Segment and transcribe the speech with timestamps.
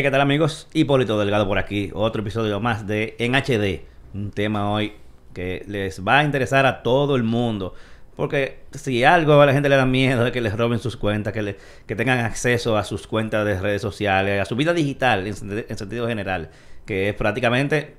[0.00, 0.66] Hey, ¿qué tal amigos?
[0.72, 1.90] Hipólito Delgado por aquí.
[1.92, 3.84] Otro episodio más de En HD.
[4.14, 4.94] Un tema hoy
[5.34, 7.74] que les va a interesar a todo el mundo.
[8.16, 11.34] Porque si algo a la gente le da miedo es que les roben sus cuentas,
[11.34, 15.26] que, le, que tengan acceso a sus cuentas de redes sociales, a su vida digital
[15.26, 15.34] en,
[15.68, 16.48] en sentido general,
[16.86, 17.96] que es prácticamente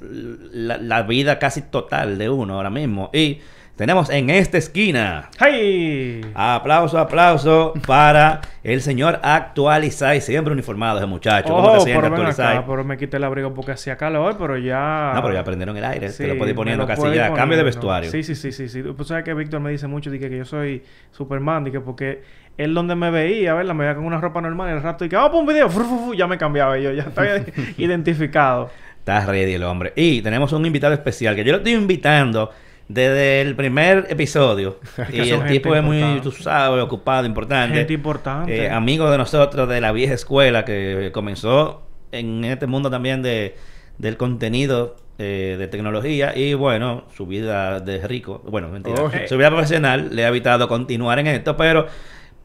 [0.00, 3.10] la, la vida casi total de uno ahora mismo.
[3.12, 3.40] Y
[3.76, 5.30] tenemos en esta esquina.
[5.40, 6.20] ¡Hey!
[6.34, 11.52] Aplauso, aplauso para el señor Actualizai, siempre uniformado ese muchacho.
[11.52, 12.56] ¿Cómo Oh, te sientes, Actualizai?
[12.58, 15.10] acá, pero me quité el abrigo porque hacía calor, pero ya...
[15.14, 16.10] No, pero ya prendieron el aire.
[16.10, 17.32] Sí, te lo puedes ir poniendo casi ya.
[17.32, 18.10] Cambio de vestuario.
[18.10, 18.82] Sí, sí, sí, sí, sí.
[18.82, 22.22] Pues sabes que Víctor me dice mucho de que, yo soy Superman, que porque
[22.56, 23.74] él donde me veía, ¿verdad?
[23.74, 26.28] Me veía con una ropa normal y al rato y que un video, fru, ya
[26.28, 27.26] me cambiaba y yo ya estaba
[27.76, 28.70] identificado.
[28.98, 29.92] Está ready el hombre.
[29.96, 32.50] Y tenemos un invitado especial que yo lo estoy invitando
[32.88, 34.78] desde el primer episodio.
[35.12, 37.76] Y el tipo es muy, tú sabes, ocupado, importante.
[37.76, 38.64] Gente importante.
[38.66, 43.56] Eh, amigo de nosotros de la vieja escuela que comenzó en este mundo también de,
[43.98, 49.10] del contenido eh, de tecnología y bueno, su vida de rico, bueno, mentira, Oh.
[49.28, 51.86] su vida profesional le ha evitado continuar en esto, pero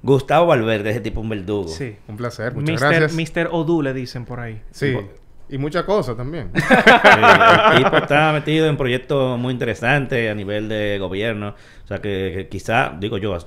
[0.02, 1.68] Gustavo Valverde, ese tipo un verdugo.
[1.68, 1.98] Sí.
[2.08, 3.14] Un placer, muchas Mister, gracias.
[3.14, 4.62] Mister Odu le dicen por ahí.
[4.72, 4.96] Sí.
[5.50, 6.52] Y muchas cosas también.
[7.10, 11.56] Eh, el tipo está metido en proyectos muy interesantes a nivel de gobierno.
[11.84, 13.38] O sea, que, que quizá, digo yo,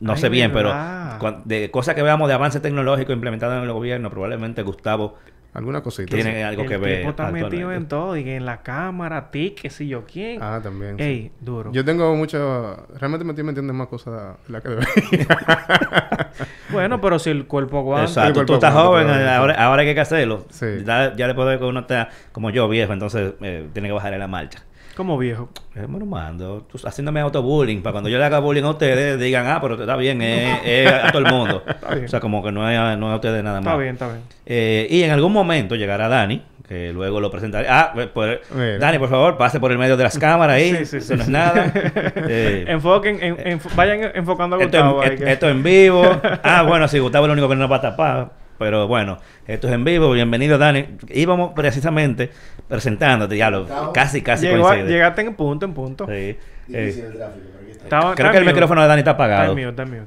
[0.00, 1.42] no Ay, sé bien, pero verdad.
[1.44, 5.16] de cosas que veamos de avance tecnológico implementado en el gobierno, probablemente Gustavo
[5.52, 6.14] Alguna cosita.
[6.14, 6.42] tiene sí.
[6.42, 6.98] algo el que ver.
[6.98, 8.16] tipo está metido en todo.
[8.16, 10.40] Y en la cámara, tic, qué sé yo quién.
[10.42, 10.96] Ah, también.
[10.96, 11.02] sí.
[11.02, 11.72] Ey, duro.
[11.72, 12.86] Yo tengo mucho...
[12.98, 15.26] Realmente me estoy metiendo en más cosas de las que debería.
[16.70, 18.04] Bueno, pero si el cuerpo aguanta...
[18.04, 19.12] El Exacto, cuerpo tú estás joven, sí.
[19.12, 20.46] ahora, ahora hay que hacerlo.
[20.50, 20.66] Sí.
[20.86, 24.12] Ya, ya después de que uno está como yo, viejo, entonces eh, tiene que bajar
[24.12, 24.62] en la marcha.
[25.00, 25.48] Como viejo.
[25.74, 29.46] Eh, bueno, mando, tú haciéndome autobullying, para cuando yo le haga bullying a ustedes, digan,
[29.46, 31.62] ah, pero está bien, es es a todo el mundo.
[31.90, 32.04] bien.
[32.04, 33.68] O sea, como que no es a, no a ustedes nada más.
[33.68, 34.20] Está bien, está bien.
[34.44, 37.66] Eh, y en algún momento llegará Dani, que luego lo presentaré.
[37.70, 38.40] Ah, pues.
[38.78, 40.70] Dani, por favor, pase por el medio de las cámaras ahí.
[40.80, 41.72] Sí, sí, Eso sí, no es nada.
[42.28, 45.02] Eh, Enfoquen, en- en- vayan enfocando a esto, Gustavo.
[45.02, 46.02] en, ahí que- esto en vivo.
[46.42, 48.39] Ah, bueno, sí, Gustavo es el único que no va a tapar.
[48.60, 49.16] Pero bueno,
[49.46, 50.12] esto es en vivo.
[50.12, 50.84] Bienvenido, Dani.
[51.08, 52.30] Íbamos precisamente
[52.68, 54.92] presentándote, ya lo casi, casi Llegó a- coincide.
[54.92, 56.04] llegaste en punto, en punto.
[56.04, 56.12] Sí.
[56.12, 56.36] Eh,
[56.68, 57.84] Difícil el tráfico, pero aquí está.
[57.84, 59.54] Estaba- creo está que el micrófono de Dani está Está apagado.
[59.54, 60.02] mute, está mute.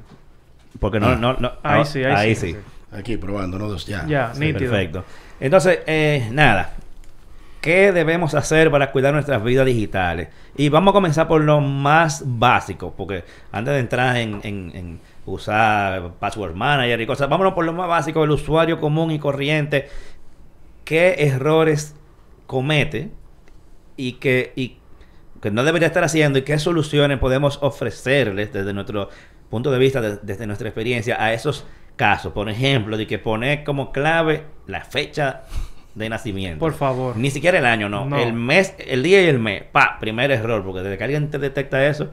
[0.78, 1.48] Porque no, no, no.
[1.64, 2.56] Ahí ah, sí, ahí sí, sí.
[2.92, 4.06] Aquí probando, no dos ya.
[4.06, 4.70] Ya, nítido.
[4.70, 5.04] Perfecto.
[5.40, 6.74] Entonces, eh, nada.
[7.60, 10.28] ¿Qué debemos hacer para cuidar nuestras vidas digitales?
[10.56, 15.00] Y vamos a comenzar por lo más básico, porque antes de entrar en, en- en
[15.26, 19.88] usar Password Manager y cosas, vámonos por lo más básico, el usuario común y corriente.
[20.84, 21.96] ¿Qué errores
[22.46, 23.10] comete
[23.96, 24.76] y que, y
[25.40, 29.08] que no debería estar haciendo y qué soluciones podemos ofrecerles desde nuestro
[29.50, 31.64] punto de vista, de- desde nuestra experiencia a esos
[31.96, 32.32] casos?
[32.32, 35.42] Por ejemplo, de que poner como clave la fecha
[35.94, 36.58] de nacimiento.
[36.58, 37.16] Por favor.
[37.16, 38.04] Ni siquiera el año, no.
[38.04, 38.18] No.
[38.18, 39.62] El mes, el día y el mes.
[39.70, 42.10] Pa, primer error, porque desde que alguien te detecta eso,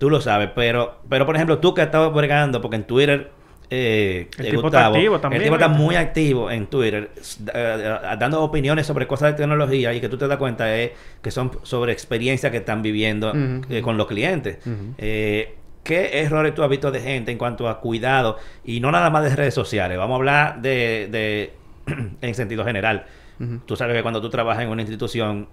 [0.00, 0.50] tú lo sabes.
[0.54, 3.30] Pero, pero por ejemplo, tú que has estado bregando, porque en Twitter,
[3.68, 7.10] eh, El eh, tipo está activo el también, tipo está muy activo en Twitter,
[7.54, 11.30] eh, dando opiniones sobre cosas de tecnología y que tú te das cuenta es que
[11.30, 13.32] son sobre experiencias que están viviendo
[13.68, 14.58] eh, con los clientes.
[14.98, 18.38] Eh, ¿Qué errores tú has visto de gente en cuanto a cuidado?
[18.64, 19.98] Y no nada más de redes sociales.
[19.98, 21.52] Vamos a hablar de, de
[22.22, 23.04] en sentido general.
[23.38, 23.60] Ujú.
[23.66, 25.48] Tú sabes que cuando tú trabajas en una institución,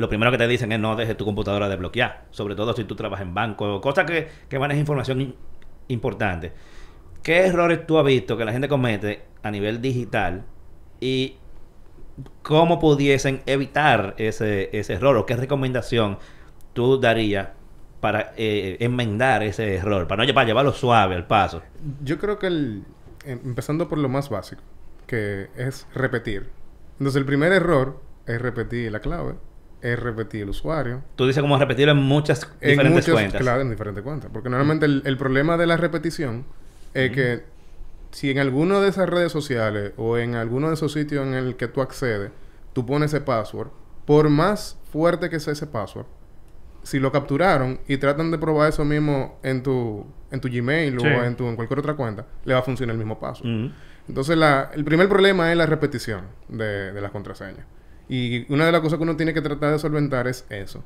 [0.00, 2.24] lo primero que te dicen es no dejes tu computadora desbloqueada.
[2.30, 5.34] Sobre todo si tú trabajas en banco, cosas que, que manejan información in-
[5.88, 6.52] importante.
[7.22, 10.44] ¿Qué errores tú has visto que la gente comete a nivel digital
[11.00, 11.36] y
[12.42, 16.18] cómo pudiesen evitar ese, ese error o qué recomendación
[16.72, 17.48] tú darías
[18.00, 21.62] para eh, enmendar ese error, para no llevarlo suave al paso?
[22.02, 22.84] Yo creo que el...
[23.26, 24.62] em- Empezando por lo más básico,
[25.06, 26.48] que es repetir.
[26.98, 29.34] Entonces, el primer error es repetir la clave,
[29.82, 31.02] es repetir el usuario.
[31.16, 33.40] Tú dices como repetirlo en muchas En diferentes cuentas.
[33.40, 34.30] Claro, en diferentes cuentas.
[34.32, 36.44] Porque normalmente el, el problema de la repetición
[36.94, 37.44] es que
[38.10, 41.56] si en alguno de esas redes sociales o en alguno de esos sitios en el
[41.56, 42.30] que tú accedes,
[42.72, 43.68] tú pones ese password,
[44.04, 46.06] por más fuerte que sea ese password,
[46.82, 51.06] si lo capturaron y tratan de probar eso mismo en tu, en tu Gmail Sí.
[51.06, 53.70] o en, tu, en cualquier otra cuenta, le va a funcionar el mismo password.
[54.08, 57.64] Entonces, la, el primer problema es la repetición de, de las contraseñas.
[58.10, 60.82] Y una de las cosas que uno tiene que tratar de solventar es eso.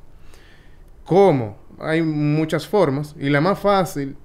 [1.05, 1.57] ¿Cómo?
[1.79, 3.15] Hay muchas formas.
[3.19, 4.15] Y la más fácil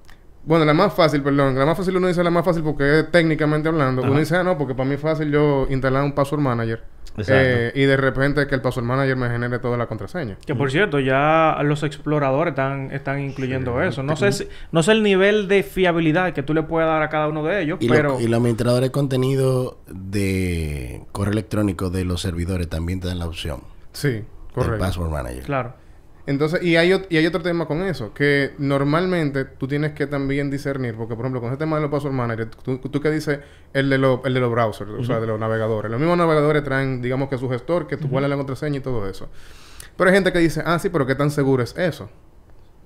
[0.43, 1.55] Bueno, la más fácil, perdón.
[1.57, 4.01] La más fácil uno dice la más fácil porque es técnicamente hablando.
[4.01, 4.09] Ajá.
[4.11, 6.83] Uno dice, ah, no, porque para mí es fácil yo instalar un password manager.
[7.17, 7.33] Exacto.
[7.35, 10.37] Eh, y de repente que el password manager me genere toda la contraseña.
[10.45, 14.01] Que por cierto, ya los exploradores están, están incluyendo eso.
[14.01, 17.09] No sé si, no sé el nivel de fiabilidad que tú le puedes dar a
[17.09, 21.89] cada uno de ellos, Y, pero lo- y los administradores de contenido de correo electrónico
[21.89, 23.59] de los servidores también te dan la opción
[23.93, 24.23] Sí,
[24.53, 24.79] correcto.
[24.79, 25.43] Password Manager.
[25.43, 25.73] claro.
[26.31, 30.49] Entonces, y hay, y hay otro tema con eso, que normalmente tú tienes que también
[30.49, 33.39] discernir, porque por ejemplo, con ese tema de los password manager, tú, tú que dices
[33.73, 35.91] el de, los el de los browsers, o sea, de los navegadores.
[35.91, 39.07] Los mismos navegadores traen, digamos que su gestor, que tú pones la contraseña y todo
[39.07, 39.29] eso.
[39.97, 42.09] Pero hay gente que dice, ah, sí, pero ¿qué tan seguro es eso?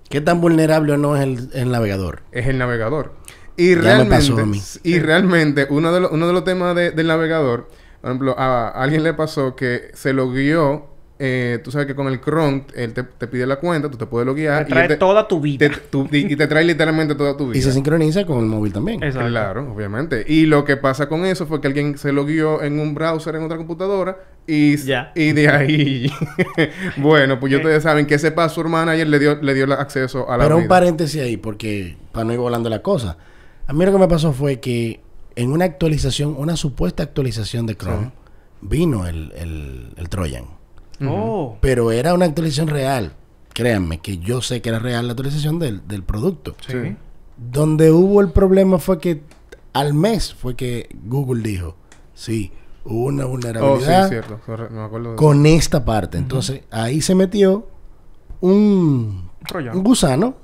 [0.10, 2.22] ¿Qué tan vulnerable o no es el, el navegador?
[2.32, 3.14] Es el navegador.
[3.58, 4.62] Y Ya me realmente, pasó a mí.
[4.84, 7.70] y realmente, uno de, los, uno de los temas de- del navegador,
[8.02, 12.08] por ejemplo, a, a alguien le pasó que se logueó, eh, tú sabes que con
[12.08, 14.66] el Chrome, él te, te pide la cuenta, tú te puedes loguear.
[14.66, 15.70] Te trae él te- toda tu vida.
[15.70, 17.58] te- tu- y, y te trae literalmente toda tu vida.
[17.58, 19.02] Y se sincroniza con el móvil también.
[19.02, 19.30] Exacto.
[19.30, 20.26] Claro, obviamente.
[20.28, 23.44] Y lo que pasa con eso fue que alguien se logueó en un browser en
[23.44, 25.12] otra computadora y, Ya.
[25.16, 26.12] y de ahí...
[26.98, 30.30] bueno, pues ya ustedes saben que ese password manager le dio, le dio el acceso
[30.30, 33.18] a la Pero un paréntesis ahí, porque para no ir volando la cosa.
[33.68, 35.00] A mí lo que me pasó fue que
[35.36, 38.12] en una actualización, una supuesta actualización de Chrome,
[38.62, 40.46] vino el, el, el Trojan.
[41.02, 41.58] Oh.
[41.62, 43.14] Pero era una actualización real.
[43.54, 46.56] Créanme que yo sé que era real la actualización del, del producto.
[46.68, 46.96] Sí.
[47.38, 49.22] Donde hubo el problema fue que
[49.74, 51.76] al mes fue que Google dijo,
[52.14, 52.52] sí,
[52.86, 54.40] hubo una Oh, sí, vulnerabilidad cierto.
[54.72, 56.18] Me acuerdo de con esta parte.
[56.18, 57.68] Entonces ahí se metió
[58.42, 59.30] un,
[59.74, 60.36] un gusano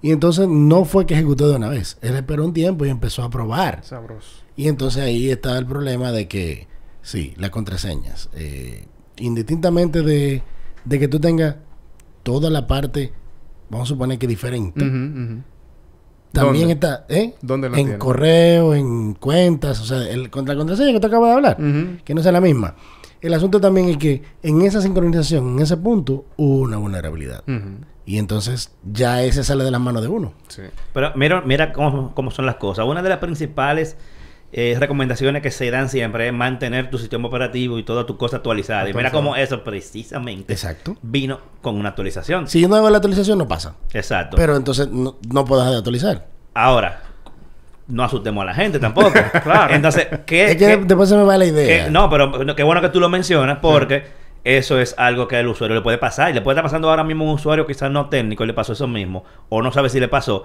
[0.00, 1.98] y entonces no fue que ejecutó de una vez.
[2.02, 3.84] Él esperó un tiempo y empezó a probar.
[3.84, 4.28] Sabroso.
[4.56, 6.68] Y entonces ahí estaba el problema de que,
[7.02, 8.86] sí, las contraseñas, eh,
[9.18, 10.42] indistintamente de,
[10.84, 11.56] de que tú tengas
[12.22, 13.12] toda la parte,
[13.70, 14.80] vamos a suponer que diferente,
[16.32, 16.72] también ¿Dónde?
[16.74, 17.34] está, ¿eh?
[17.40, 17.98] ¿Dónde la en tienes?
[17.98, 21.56] correo, en cuentas, o sea, el, contra la contraseña que tú acabas de hablar,
[22.04, 22.74] que no sea la misma.
[23.20, 27.42] El asunto también es que en esa sincronización, en ese punto, hubo una vulnerabilidad.
[28.04, 30.32] Y entonces ya ese sale de las manos de uno.
[30.48, 30.62] Sí.
[30.94, 32.86] Pero mira, mira cómo, cómo son las cosas.
[32.86, 33.96] Una de las principales
[34.52, 38.36] eh, recomendaciones que se dan siempre es mantener tu sistema operativo y toda tu cosa
[38.38, 38.88] actualizada.
[38.88, 40.96] Y mira cómo eso precisamente Exacto.
[41.02, 42.48] vino con una actualización.
[42.48, 43.74] Si yo no hago la actualización, no pasa.
[43.92, 44.36] Exacto.
[44.36, 46.26] Pero entonces no, no puedo dejar de actualizar.
[46.54, 47.02] Ahora,
[47.88, 49.12] no asustemos a la gente tampoco.
[49.42, 49.74] Claro.
[49.74, 51.84] Entonces, ¿qué, Es que qué- después se me va la idea.
[51.84, 54.04] qué- no, pero qué bueno que tú lo mencionas porque
[54.44, 56.30] eso es algo que al usuario le puede pasar.
[56.30, 58.54] Y le puede estar pasando ahora mismo a un usuario quizás no técnico y le
[58.54, 59.24] pasó eso mismo.
[59.50, 60.44] O no sabe si le pasó.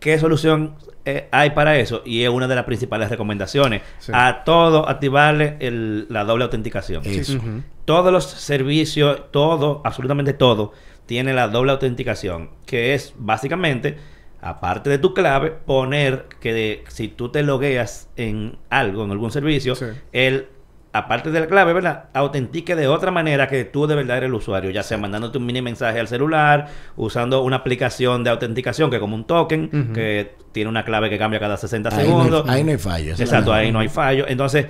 [0.00, 0.74] ¿Qué solución
[1.04, 2.02] eh, hay para eso?
[2.04, 3.82] Y es una de las principales recomendaciones.
[3.98, 4.12] Sí.
[4.14, 7.02] A todo activarle el- la doble autenticación.
[7.06, 7.38] Eso.
[7.84, 10.72] Todos los servicios, todo, absolutamente todo,
[11.06, 13.96] tiene la doble autenticación, que es básicamente,
[14.40, 19.30] aparte de tu clave, poner que de- si tú te logueas en algo, en algún
[19.32, 19.86] servicio, Sí.
[20.12, 20.48] él,
[20.92, 22.04] aparte de la clave, ¿verdad?
[22.14, 25.46] Autentique de otra manera que tú de verdad eres el usuario, ya sea mandándote un
[25.46, 30.34] mini mensaje al celular, usando una aplicación de autenticación que es como un token, que
[30.52, 32.44] tiene una clave que cambia cada 60 Ahí no, segundos.
[32.48, 33.12] hay, ahí no hay fallo.
[33.12, 34.24] Exacto, ahí no hay fallo.
[34.26, 34.66] Entonces,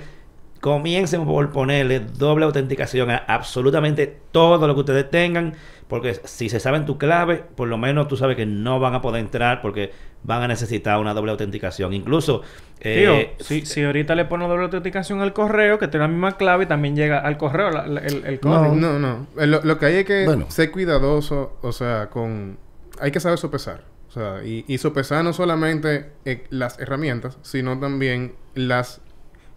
[0.59, 5.55] comiencen por ponerle doble autenticación a absolutamente todo lo que ustedes tengan,
[5.91, 9.01] porque si se saben tu clave, por lo menos tú sabes que no van a
[9.01, 9.91] poder entrar porque
[10.23, 11.91] van a necesitar una doble autenticación.
[11.93, 12.43] Incluso,
[12.79, 16.37] Tío, eh, si, si ahorita le pones doble autenticación al correo, que tiene la misma
[16.37, 18.73] clave, también llega al correo la- la- el, el código.
[18.73, 19.27] No, no.
[19.37, 20.45] Eh, Lo, lo que hay es que Bueno.
[20.49, 22.57] ser cuidadoso, o sea, con...
[23.01, 23.81] Hay que saber sopesar.
[24.07, 29.01] O sea, y, y sopesar no solamente eh, las herramientas, sino también las...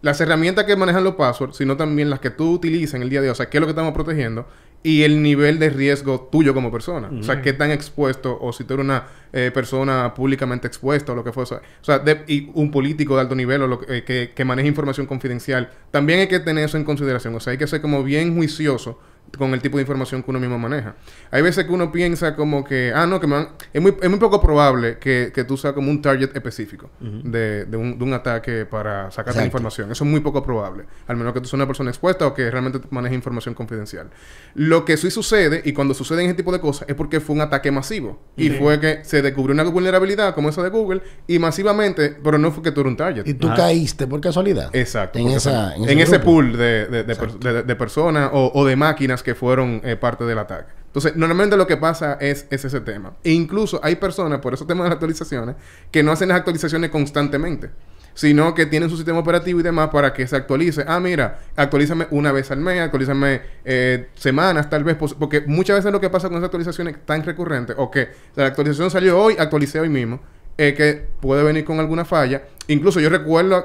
[0.02, 3.22] Las herramientas que manejan los passwords, sino también las que tú utilizas en el día
[3.22, 3.32] de hoy.
[3.32, 4.46] O sea, qué es lo que estamos protegiendo
[4.84, 7.08] y el nivel de riesgo tuyo como persona.
[7.18, 11.14] O sea, qué tan expuesto o si tú eres una eh, persona públicamente expuesta o
[11.16, 11.54] lo que fuese.
[11.56, 14.44] O sea, de- y un político de alto nivel o lo que, eh, que, que
[14.44, 15.70] maneja información confidencial.
[15.90, 17.34] También hay que tener eso en consideración.
[17.34, 19.00] O sea, hay que ser como bien juicioso
[19.36, 20.94] con el tipo de información que uno mismo maneja.
[21.32, 24.08] Hay veces que uno piensa como que, ah, no, que me van- es, muy, es
[24.08, 28.04] muy poco probable que, que tú seas como un target específico de, de un, de
[28.04, 29.90] un ataque para sacarte la información.
[29.90, 30.84] Eso es muy poco probable.
[31.08, 34.08] Al menos que tú seas una persona expuesta o que realmente maneje información confidencial.
[34.54, 37.40] Lo que sí sucede, y cuando suceden ese tipo de cosas, es porque fue un
[37.42, 38.20] ataque masivo.
[38.36, 42.52] Y fue que se descubrió una vulnerabilidad como esa de Google, y masivamente, pero no
[42.52, 43.26] fue que tú eras un target.
[43.26, 43.56] Y tú Ajá.
[43.56, 44.70] caíste por casualidad.
[44.72, 45.18] Exacto.
[45.18, 48.64] En, esa, en, en, ese pool de, de, de, per- de- de personas o, o
[48.64, 50.72] de máquinas que fueron eh, parte del ataque.
[50.86, 53.14] Entonces, normalmente lo que pasa es, es ese tema.
[53.24, 55.56] E incluso hay personas, por esos temas de las actualizaciones,
[55.90, 57.70] que no hacen las actualizaciones constantemente,
[58.14, 60.84] sino que tienen su sistema operativo y demás para que se actualice.
[60.86, 65.90] Ah, mira, actualízame una vez al mes, actualízame eh, semanas tal vez, porque muchas veces
[65.90, 69.80] lo que pasa con esas actualizaciones tan recurrentes, o que la actualización salió hoy, actualicé
[69.80, 70.20] hoy mismo.
[70.56, 72.44] eh, que puede venir con alguna falla.
[72.68, 73.64] Incluso yo recuerdo,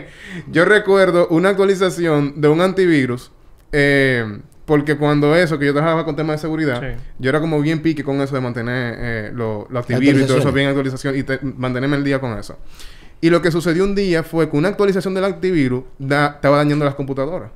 [0.50, 3.30] yo recuerdo una actualización de un antivirus,
[3.72, 7.02] eh, porque cuando eso, que yo trabajaba con temas de seguridad, Sí.
[7.18, 10.38] yo era como bien pique con eso de mantener eh, lo- los antivirus y todo
[10.38, 12.56] eso bien actualización y te- mantenerme el día con eso.
[13.20, 16.84] Y lo que sucedió un día fue que una actualización del antivirus da- estaba dañando
[16.84, 17.50] las computadoras.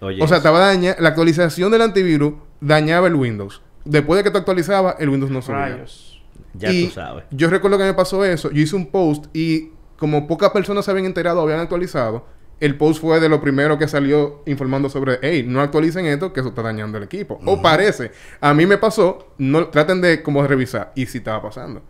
[0.00, 3.62] O sea, estaba daña la actualización del antivirus dañaba el Windows.
[3.84, 5.58] Después de que tú actualizabas, el Windows no subía.
[5.68, 6.20] Rayos.
[6.52, 7.24] ya y tú sabes.
[7.30, 8.50] Yo recuerdo que me pasó eso.
[8.50, 12.26] Yo hice un post y como pocas personas se habían enterado o habían actualizado,
[12.60, 16.40] el post fue de lo primero que salió informando sobre, hey, no actualicen esto, que
[16.40, 17.38] eso está dañando el equipo.
[17.44, 18.12] O parece.
[18.40, 20.92] A mí me pasó, no traten de como revisar.
[20.94, 21.82] Y sí estaba pasando.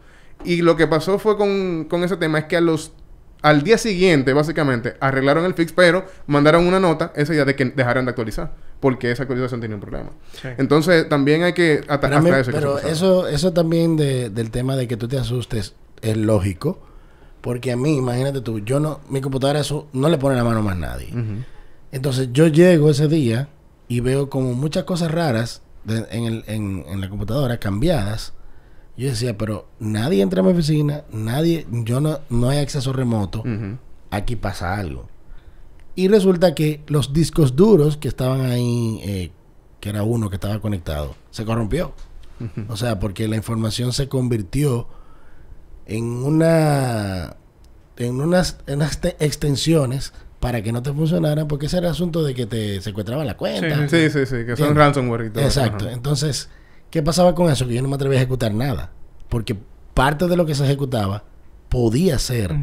[0.45, 2.93] Y lo que pasó fue con, con ese tema es que a los
[3.43, 7.67] al día siguiente, básicamente, arreglaron el fix, pero mandaron una nota ese día de que
[7.67, 8.55] dejaran de actualizar.
[8.81, 10.11] Porque esa actualización tenía un problema.
[10.33, 10.49] Sí.
[10.59, 12.51] Entonces, también hay que ata- Pero, a mí- hasta eso.
[12.53, 16.81] pero eso, eso también de- del tema de que tú te asustes es lógico.
[17.47, 20.63] Porque a mí, imagínate tú, yo no, mi computadora eso no le pone la mano
[20.63, 21.11] más nadie.
[21.93, 23.49] Entonces yo llego ese día
[23.87, 28.33] y veo como muchas cosas raras de- en, el- en- en la computadora cambiadas.
[28.97, 33.43] Yo decía, pero nadie entra a mi oficina, nadie, yo no, no hay acceso remoto,
[34.11, 35.09] aquí pasa algo.
[35.95, 39.31] Y resulta que los discos duros que estaban ahí, eh,
[39.81, 41.93] que era uno que estaba conectado, se corrompió.
[42.69, 44.89] O sea, porque la información se convirtió
[45.87, 47.37] en una
[47.99, 51.93] en unas, en unas te- extensiones para que no te funcionaran, porque ese era el
[51.93, 53.89] asunto de que te secuestraban la cuenta.
[53.89, 55.43] Sí, sí, sí, que son ransomware y todo.
[55.45, 55.87] Exacto.
[55.87, 55.95] Ajá.
[55.95, 56.51] Entonces,
[56.91, 57.67] ¿qué pasaba con eso?
[57.67, 58.91] Que yo no me atrevía a ejecutar nada.
[59.31, 59.57] Porque
[59.95, 61.25] parte de lo que se ejecutaba
[61.71, 62.55] podía ser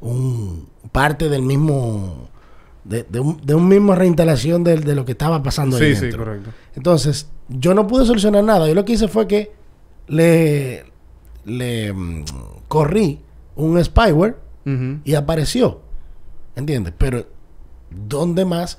[0.00, 2.28] un parte del mismo
[2.84, 5.94] de, de un, de un mismo reinstalación de, de lo que estaba pasando ahí Sí,
[5.96, 6.24] sí, dentro.
[6.24, 6.50] correcto.
[6.76, 8.68] Entonces, yo no pude solucionar nada.
[8.68, 9.50] Yo lo que hice fue que
[10.06, 10.84] le,
[11.44, 12.24] le mm,
[12.68, 13.20] corrí
[13.56, 14.36] un spyware
[15.04, 15.80] y apareció.
[16.54, 16.92] ¿Entiendes?
[16.98, 17.24] Pero,
[17.90, 18.78] ¿dónde más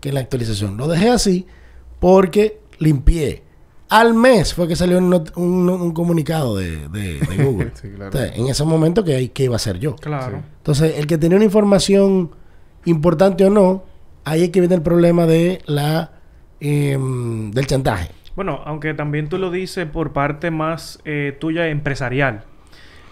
[0.00, 0.76] que en la actualización?
[0.76, 1.46] Lo dejé así
[1.98, 3.42] porque limpié.
[3.88, 7.72] Al mes fue que salió un, not- un- un comunicado de, de- de Google.
[7.74, 8.18] Sí, claro.
[8.18, 9.96] En ese momento, que ¿qué iba a hacer yo?
[9.96, 10.42] Claro.
[10.58, 12.30] Entonces, el que tenía una información
[12.84, 13.84] importante o no,
[14.24, 16.12] ahí es que viene el problema de la
[16.60, 18.10] em, del chantaje.
[18.36, 22.44] Bueno, aunque también tú lo dices por parte más eh, tuya empresarial.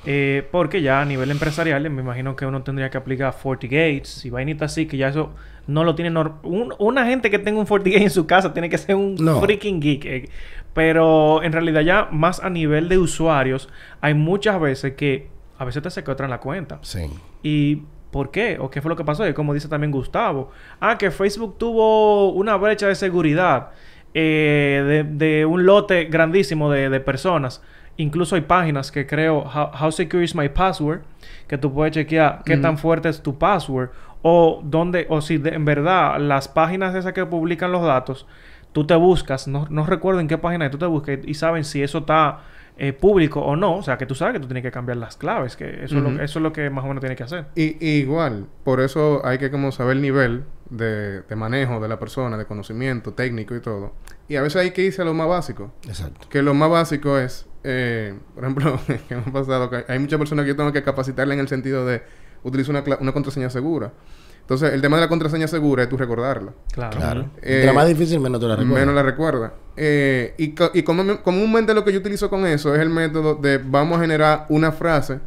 [0.04, 4.30] Eh, porque ya a nivel empresarial me imagino que uno tendría que aplicar FortiGates y
[4.30, 5.30] vainitas así, que ya eso
[5.68, 6.10] no lo tiene...
[6.42, 9.40] un- una gente que tenga un FortiGate en su casa tiene que ser un No.
[9.40, 10.04] freaking geek.
[10.06, 10.28] eh.
[10.74, 13.68] Pero en realidad ya más a nivel de usuarios,
[14.00, 15.28] hay muchas veces que
[15.58, 16.78] a veces te secuestran la cuenta.
[16.82, 17.00] Sí.
[17.44, 18.56] ¿Y por qué?
[18.58, 19.28] ¿O qué fue lo que pasó?
[19.28, 20.50] Y como dice también Gustavo.
[20.80, 23.68] Ah, que Facebook tuvo una brecha de seguridad
[24.14, 27.62] eh, de, de un lote grandísimo de, de personas.
[27.98, 31.00] Incluso hay páginas que creo, How, How Secure is My Password,
[31.46, 33.90] que tú puedes chequear qué tan fuerte es tu password.
[34.22, 38.26] O dónde, o si de- en verdad las páginas esas que publican los datos,
[38.72, 41.82] tú te buscas, no, no recuerdo en qué página tú te buscas y saben si
[41.82, 42.40] eso está
[42.78, 43.76] eh, público o no.
[43.76, 46.02] O sea, que tú sabes que tú tienes que cambiar las claves, que eso, es,
[46.02, 47.44] lo, eso es lo que más o menos tienes que hacer.
[47.54, 51.88] Y, y igual, por eso hay que como saber el nivel de, de manejo de
[51.88, 53.92] la persona, de conocimiento técnico y todo.
[54.28, 55.70] Y a veces hay que irse a lo más básico.
[55.86, 56.26] Exacto.
[56.30, 60.18] Que lo más básico es, eh, por ejemplo, que me ha pasado que hay muchas
[60.18, 62.02] personas que yo tengo que capacitarle en el sentido de
[62.42, 63.92] utilizar una, una contraseña segura.
[64.40, 66.52] Entonces, el tema de la contraseña segura es tú recordarla.
[66.72, 66.96] Claro.
[66.98, 67.20] Claro.
[67.40, 68.80] Eh, Entre más difícil, menos tú la recuerdas.
[68.80, 69.54] Menos la recuerda.
[69.76, 73.58] Eh, y co- y comúnmente lo que yo utilizo con eso es el método de
[73.58, 75.20] vamos a generar una frase,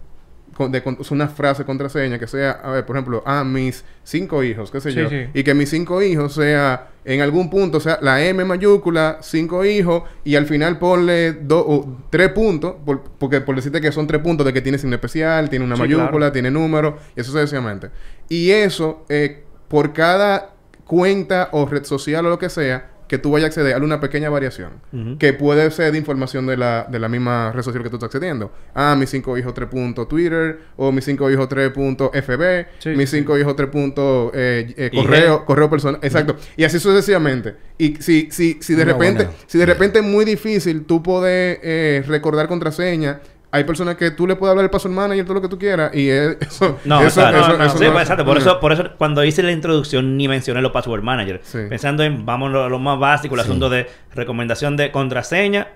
[0.55, 4.41] con, de, con- una frase contraseña que sea, a ver, por ejemplo, a mis cinco
[4.43, 5.09] hijos, qué sé Sí, yo.
[5.09, 5.25] sí.
[5.33, 10.03] Y que mis cinco hijos sea en algún punto, sea la M mayúscula, cinco hijos,
[10.23, 14.21] y al final ponle dos o tres puntos, por- porque por decirte que son tres
[14.21, 16.31] puntos de que tiene signo especial, tiene una Sí, mayúscula, claro.
[16.31, 17.89] tiene número, y eso sucesivamente.
[18.29, 20.51] Y eso, eh, por cada
[20.85, 23.99] cuenta o red social o lo que sea, que tú vayas a acceder, hazle una
[23.99, 24.71] pequeña variación.
[25.19, 28.07] Que puede ser de información de la, de la misma red social que tú estás
[28.07, 28.51] accediendo.
[28.73, 32.89] Ah, mis cinco hijos 3 punto Twitter, o mis cinco hijos 3 punto FB, Sí,
[32.89, 35.99] mis sí, cinco hijos 3 punto eh, eh, correo, correo personal.
[36.01, 36.35] Exacto.
[36.57, 37.55] Y así sucesivamente.
[37.77, 39.39] Y si, si, si de Una repente, buena.
[39.47, 43.19] si de repente es muy difícil tú poder eh, recordar contraseña,
[43.55, 45.93] hay personas que tú le puedes hablar al password manager todo lo que tú quieras
[45.95, 47.39] y es- eso No, eso, exacto.
[47.39, 47.63] eso- no, no.
[47.65, 48.25] eso Sí, no- exacto.
[48.25, 51.41] Por eso, por eso cuando hice la introducción ni mencioné los password manager.
[51.43, 51.59] Sí.
[51.69, 53.47] Pensando en, vamos a lo más básico, el Sí.
[53.47, 55.67] asunto de recomendación de contraseña,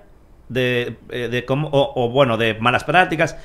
[0.49, 3.37] de, eh, de cómo, o, o, bueno, de malas prácticas.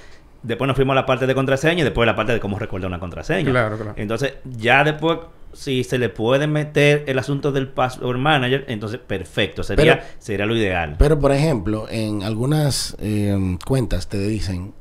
[0.42, 2.88] Después nos fuimos a la parte de contraseña y después la parte de cómo recordar
[2.88, 3.50] una contraseña.
[3.50, 3.94] Claro, claro.
[3.96, 5.18] Entonces, ya después,
[5.54, 9.62] si se le puede meter el asunto del password manager, entonces perfecto.
[9.62, 10.96] Sería, Pero- sería lo ideal.
[10.98, 14.74] Pero, por ejemplo, en algunas eh, cuentas te dicen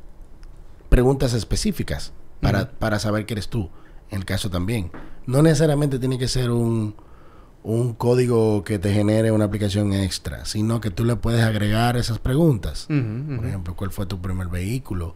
[0.89, 3.69] preguntas específicas para, para saber que eres tú.
[4.11, 4.91] En el caso también.
[5.25, 6.95] No necesariamente tiene que ser un,
[7.63, 12.19] un código que te genere una aplicación extra, sino que tú le puedes agregar esas
[12.19, 12.85] preguntas.
[12.87, 15.15] Por ejemplo, ¿cuál fue tu primer vehículo?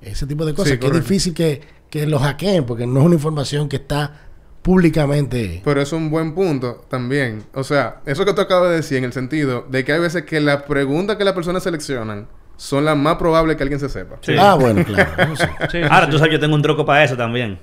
[0.00, 0.72] Ese tipo de cosas.
[0.72, 4.29] Sí, que es difícil que, que lo hackeen porque no es una información que está
[4.62, 5.62] públicamente.
[5.64, 7.44] Pero es un buen punto también.
[7.54, 10.24] O sea, eso que tú acabas de decir en el sentido de que hay veces
[10.24, 14.16] que las preguntas que las personas seleccionan son las más probables que alguien se sepa.
[14.20, 14.34] Sí.
[14.38, 15.10] Ah, bueno, claro.
[15.36, 15.44] sí.
[15.70, 16.10] Sí, Ahora, sí.
[16.12, 17.58] tú sabes, yo tengo un truco para eso también.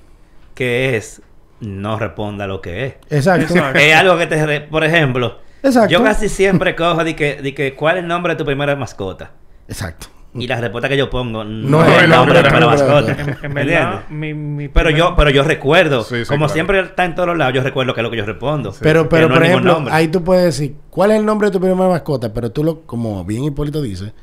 [0.56, 1.22] Que es,
[1.60, 2.94] no responda lo que es.
[3.10, 3.54] Exacto.
[3.54, 3.80] Exacto.
[3.80, 4.44] es algo que te...
[4.46, 5.90] re- Por ejemplo, Exacto.
[5.92, 8.76] yo casi siempre cojo de que, de que ¿cuál es el nombre de tu primera
[8.76, 9.32] mascota?
[9.68, 10.08] Exacto.
[10.42, 13.12] Y la respuesta que yo pongo no, No es el nombre de tu mascota.
[13.12, 14.10] En, en ¿Me verdad, entiendes?
[14.10, 16.54] mi, mi Pero primer- yo, pero yo recuerdo, Sí, sí, como claro.
[16.54, 18.74] siempre está en todos lados, yo recuerdo que es lo que yo respondo.
[18.82, 19.94] Pero, pero no por ejemplo, nombre.
[19.94, 22.34] ahí tú puedes decir, ¿cuál es el nombre de tu primera mascota?
[22.34, 24.14] Pero tú lo, como bien Hipólito dice,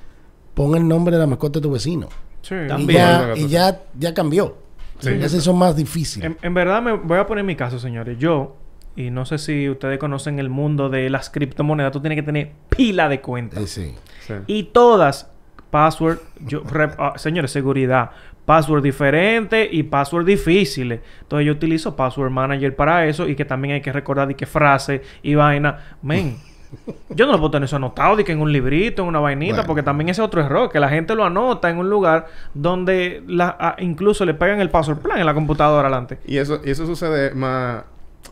[0.55, 2.09] pon el nombre de la mascota de tu vecino.
[2.43, 2.55] Sí.
[2.55, 2.99] Y También.
[3.01, 4.57] ya, y ya, ya cambió.
[5.01, 6.25] Se hizo más difícil.
[6.25, 8.17] En, en verdad, me voy a poner mi caso, señores.
[8.19, 8.57] Yo,
[8.97, 12.53] y no sé si ustedes conocen el mundo de las criptomonedas, tú tienes que tener
[12.69, 13.69] pila de cuentas.
[13.69, 13.95] Sí.
[14.27, 14.35] Sí.
[14.47, 15.31] Y todas,
[15.79, 18.11] password, yo, rep- ah, señores, seguridad,
[18.45, 21.01] password diferente y password difíciles.
[21.23, 24.47] Entonces yo utilizo Password Manager para eso y que también hay que recordar de qué
[24.47, 25.79] frase y vaina.
[26.03, 26.37] Men,
[27.11, 29.55] yo no lo puedo tener eso anotado de que en un librito, en una vainita,
[29.57, 29.67] Bueno.
[29.67, 33.23] porque también ese es otro error, que la gente lo anota en un lugar donde
[33.27, 36.19] la, ah, incluso le pegan el password plan en la computadora adelante.
[36.25, 37.83] Y eso, y eso sucede más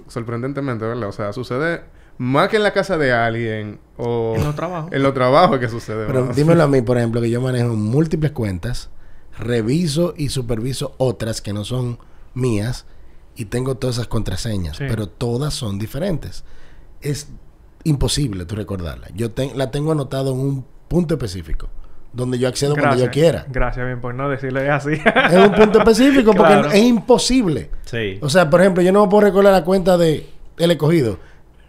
[0.06, 1.08] sorprendentemente, ¿verdad?
[1.08, 1.80] O sea, sucede
[2.18, 4.92] más que en la casa de alguien o En los trabajos.
[4.92, 6.06] en los trabajos que sucede.
[6.06, 8.90] Pero dímelo a mí, por ejemplo, que yo manejo múltiples cuentas,
[9.38, 11.98] reviso y superviso otras que no son
[12.34, 12.86] mías
[13.34, 14.84] y tengo todas esas contraseñas, Sí.
[14.88, 16.44] pero todas son diferentes.
[17.00, 17.28] Es
[17.84, 19.08] imposible tú recordarla.
[19.14, 21.68] Yo te- la tengo anotado en un punto específico,
[22.12, 23.46] donde yo accedo cuando yo quiera.
[23.48, 24.92] Gracias, bien, por no decirle así.
[24.92, 26.70] Es un punto específico porque Claro.
[26.70, 27.70] es imposible.
[27.86, 28.18] Sí.
[28.20, 31.18] O sea, por ejemplo, yo no puedo recordar la cuenta de El Escogido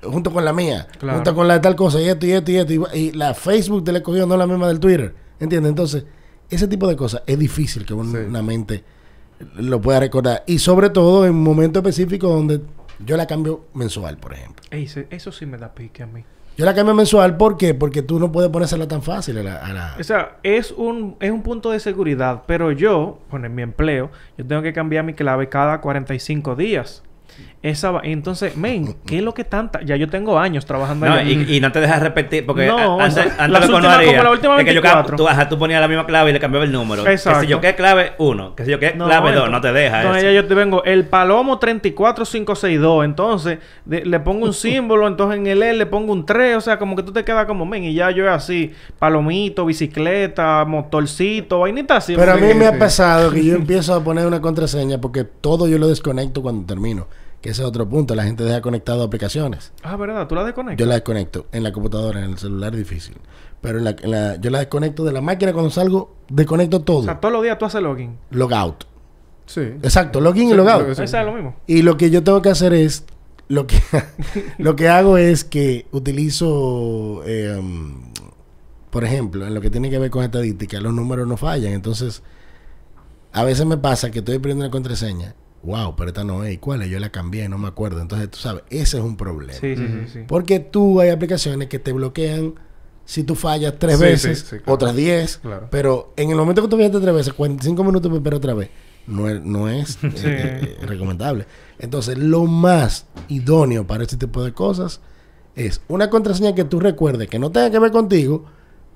[0.03, 1.17] junto con la mía, Claro.
[1.17, 2.73] junto con la de tal cosa, y esto y esto y esto.
[2.73, 5.13] Y, y la Facebook del Escogido no es la misma del Twitter.
[5.39, 5.69] ¿Entiendes?
[5.69, 6.05] Entonces,
[6.49, 7.99] ese tipo de cosas es difícil que Sí.
[7.99, 8.83] una mente
[9.55, 10.43] lo pueda recordar.
[10.47, 12.61] Y sobre todo en momentos específicos donde
[13.05, 14.63] yo la cambio mensual, por ejemplo.
[14.71, 16.23] Ey, eso sí me da pique a mí.
[16.55, 17.73] Yo la cambio mensual, ¿por qué?
[17.73, 19.55] Porque tú no puedes ponérsela tan fácil a la...
[19.57, 23.55] a la- O sea, es un, es un punto de seguridad, pero yo, bueno, en
[23.55, 27.01] mi empleo, yo tengo que cambiar mi clave cada 45 días.
[27.63, 29.79] Esa va- entonces, men, ¿qué es lo que tanta?
[29.83, 31.23] Ya yo tengo años trabajando No, allá.
[31.23, 34.23] y, y no te dejas repetir porque No, antes, o sea, antes lo uno como
[34.23, 35.15] la última es que yo, 24.
[35.15, 37.07] tú, ajá, tú ponías la misma clave y le cambiaba el número.
[37.07, 37.39] Exacto.
[37.39, 39.61] Que si yo qué clave 1, que si yo qué No, clave 2, entonces- no
[39.61, 40.31] te deja Entonces eso.
[40.33, 43.05] ya yo te vengo el palomo 34562.
[43.05, 45.07] Entonces de- le pongo un símbolo.
[45.07, 46.57] entonces en el L le pongo un 3.
[46.57, 47.85] O sea, como que tú te quedas como men.
[47.85, 52.13] Y ya yo es así: palomito, bicicleta, motorcito, vainita así.
[52.15, 55.67] Pero a mí me ha pasado que yo empiezo a poner una contraseña porque todo
[55.69, 57.07] yo lo desconecto cuando termino.
[57.43, 58.15] Que ese es otro punto.
[58.15, 59.73] La gente deja conectado aplicaciones.
[59.83, 60.25] Ah, ¿verdad?
[60.27, 60.79] ¿Tú la desconectas?
[60.79, 61.45] Yo la desconecto.
[61.51, 63.17] En la computadora, en el celular es difícil.
[63.59, 66.99] Pero en la, en la- yo la desconecto de la máquina cuando salgo, desconecto todo.
[66.99, 68.17] O sea, todos los días tú haces login.
[68.31, 68.85] Logout.
[69.45, 69.59] Sí.
[69.59, 70.95] Exacto, login Sí, y logout.
[70.95, 71.03] Sí.
[71.03, 71.55] Esa es lo mismo.
[71.67, 73.03] Y lo que yo tengo que hacer es,
[73.49, 73.75] lo que,
[74.57, 78.05] lo que hago es que utilizo, eh, um,
[78.89, 81.73] por ejemplo, en lo que tiene que ver con estadística, los números no fallan.
[81.73, 82.23] Entonces,
[83.33, 85.35] a veces me pasa que estoy perdiendo una contraseña.
[85.63, 86.53] Wow, pero esta no es.
[86.53, 86.89] ¿Y ¿Cuál es?
[86.89, 88.01] Yo la cambié, no me acuerdo.
[88.01, 89.53] Entonces, tú sabes, ese es un problema.
[89.53, 90.19] Sí, sí, sí, sí.
[90.27, 92.55] Porque tú hay aplicaciones que te bloquean
[93.05, 94.73] si tú fallas tres Sí, veces, sí, sí, claro.
[94.73, 95.37] otras diez.
[95.37, 95.67] Claro.
[95.71, 98.69] Pero en el momento que tú fallaste tres veces, 45 minutos para esperar otra vez,
[99.07, 100.27] no es, no es eh, Sí.
[100.27, 101.45] eh, eh, recomendable.
[101.79, 105.01] Entonces, lo más idóneo para este tipo de cosas
[105.55, 108.45] es una contraseña que tú recuerdes que no tenga que ver contigo,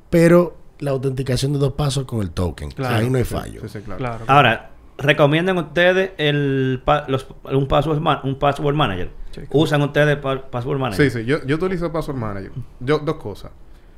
[0.10, 2.71] pero la autenticación de dos pasos con el token.
[2.71, 2.95] Claro.
[2.97, 3.62] Ahí no hay fallo.
[3.63, 3.97] sí, sí, claro.
[3.99, 4.25] Claro.
[4.27, 9.12] Ahora, ¿recomiendan ustedes el los, un, password ma- un password manager?
[9.51, 11.12] ¿Usan ustedes pa- password manager?
[11.12, 11.25] Sí, sí.
[11.25, 12.51] Yo, yo utilizo Password Manager.
[12.79, 13.51] Yo, dos cosas.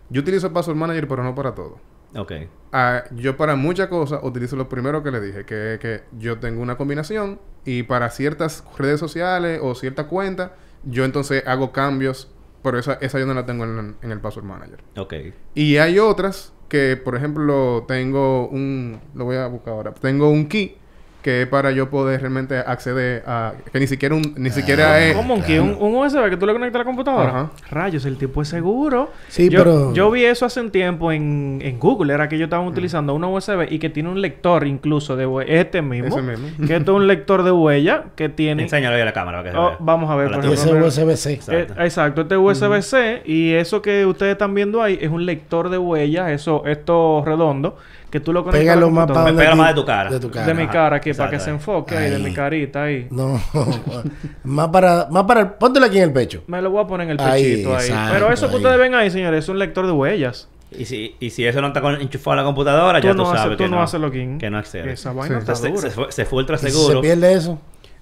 [0.10, 1.78] Yo utilizo Password Manager, pero no para todo.
[2.16, 2.34] Ok.
[2.74, 6.40] Ah, yo para muchas cosas utilizo lo primero que le dije, que es que yo
[6.40, 12.30] tengo una combinación y para ciertas redes sociales o cierta cuenta, yo entonces hago cambios,
[12.64, 14.84] pero esa, esa yo no la tengo en, en el Password Manager.
[14.98, 15.14] Ok.
[15.56, 19.00] Y hay otras que, por ejemplo, tengo un...
[19.16, 19.94] Lo voy a buscar ahora.
[19.94, 20.76] Tengo un key
[21.22, 23.52] que es para yo poder realmente acceder a...
[23.74, 24.34] Que ni siquiera un...
[24.38, 25.16] Ni siquiera es...
[25.18, 25.44] ¿Cómo?
[25.44, 27.30] ¿Que un, un USB que tú le conectas a la computadora?
[27.30, 27.52] Ajá.
[27.70, 29.12] Rayos, el tipo es seguro.
[29.28, 32.14] Sí, yo, pero- Yo vi eso hace un tiempo en, en Google.
[32.14, 35.44] Era que ellos estaban utilizando una USB y que tiene un lector incluso de hue-
[35.46, 36.08] Este mismo.
[36.08, 36.48] Ese mismo.
[36.66, 38.64] Que esto es un lector de huella que tiene...
[38.64, 40.54] Enséñalo ahí a la cámara para que se Oh, vamos a ver, Para por Y
[40.54, 41.04] ejemplo, ese.
[41.04, 41.34] USB-C.
[41.34, 41.54] Exacto.
[41.82, 45.78] Eh, exacto, este USB-C y eso que ustedes están viendo ahí es un lector de
[45.78, 47.76] huellas, eso, esto redondo,
[48.10, 50.10] que tú lo conectas Pégalo más para pega más de tu cara.
[50.10, 50.46] De tu cara.
[50.48, 51.56] De mi cara aquí, para que se ahí.
[51.56, 52.24] enfoque ahí, de Ahí.
[52.24, 53.08] mi carita ahí.
[53.12, 53.40] No,
[54.44, 56.44] más para, más para, el- póntelo aquí en el pecho.
[56.48, 57.88] Me lo voy a poner en el Ahí, pechito ahí.
[57.88, 58.58] exacto, Pero eso que ahí.
[58.64, 60.48] ustedes ven ahí, señores, es un lector de huellas.
[60.78, 63.24] Y si, y si eso no está con- enchufado a la computadora, ya Tú tú
[63.24, 64.38] no haces- sabes tú que no no, haces login.
[64.38, 64.92] que no accede.
[64.94, 65.52] Esa vaina Sí.
[65.52, 66.96] está se, fue, se fue ultra Y si seguro.
[66.96, 67.60] se pierde eso.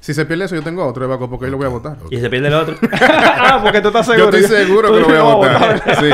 [0.07, 1.97] Si se pierde eso, yo tengo otro de backup porque ahí lo voy a botar.
[2.09, 2.75] y se pierde el otro.
[2.93, 4.37] ah, porque tú estás Yo seguro.
[4.37, 5.95] estoy seguro que lo voy a botar.
[5.99, 6.09] Sí.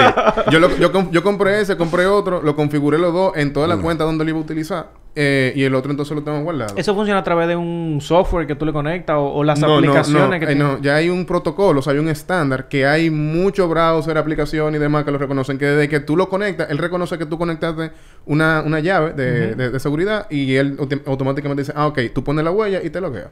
[0.50, 3.68] Yo, lo- yo, com- yo compré ese, compré otro, lo configuré los dos en toda
[3.68, 4.88] la cuenta donde lo iba a utilizar.
[5.16, 6.74] eh, y el otro entonces lo tengo guardado.
[6.76, 9.76] Eso funciona a través de un software que tú le conectas o, o las no,
[9.76, 12.68] aplicaciones no, que eh, tiene- no, ya hay un protocolo, o sea, hay un estándar
[12.68, 15.60] que hay muchos browser, aplicación y demás que lo reconocen.
[15.60, 17.92] Que desde que tú lo conectas, él reconoce que tú conectaste
[18.26, 22.24] una, una llave de, de- de seguridad y él autom- automáticamente dice, ah, ok, tú
[22.24, 23.28] pones la huella y te loguea.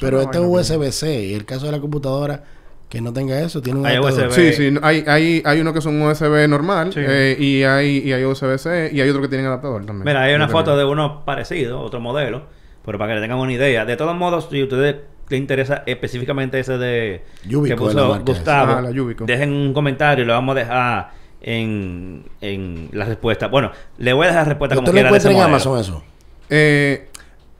[0.00, 1.24] Pero este es USB-C.
[1.26, 2.42] Y el caso de la computadora
[2.88, 4.28] que no tenga eso, tiene un Hay adaptador.
[4.28, 4.34] USB.
[4.34, 7.00] Sí, sí, no, hay, hay, hay uno que son USB normal Sí.
[7.02, 10.04] eh, y hay, y hay USB-C y hay otro que tienen adaptador también.
[10.04, 12.42] Mira, hay una foto de uno parecido, otro modelo,
[12.84, 13.84] pero para que le tengan una idea.
[13.84, 14.96] De todos modos, si a ustedes
[15.28, 18.72] les interesa específicamente ese de Yubico que puso Gustavo.
[18.72, 18.82] Ah,
[19.26, 23.48] dejen un comentario y lo vamos a dejar en, en la respuesta.
[23.48, 25.52] Bueno, le voy a dejar la respuesta como ¿Usted lo quiera de ese encuentra en
[25.52, 25.72] modelo.
[25.74, 26.04] Amazon eso?
[26.50, 27.08] Eh,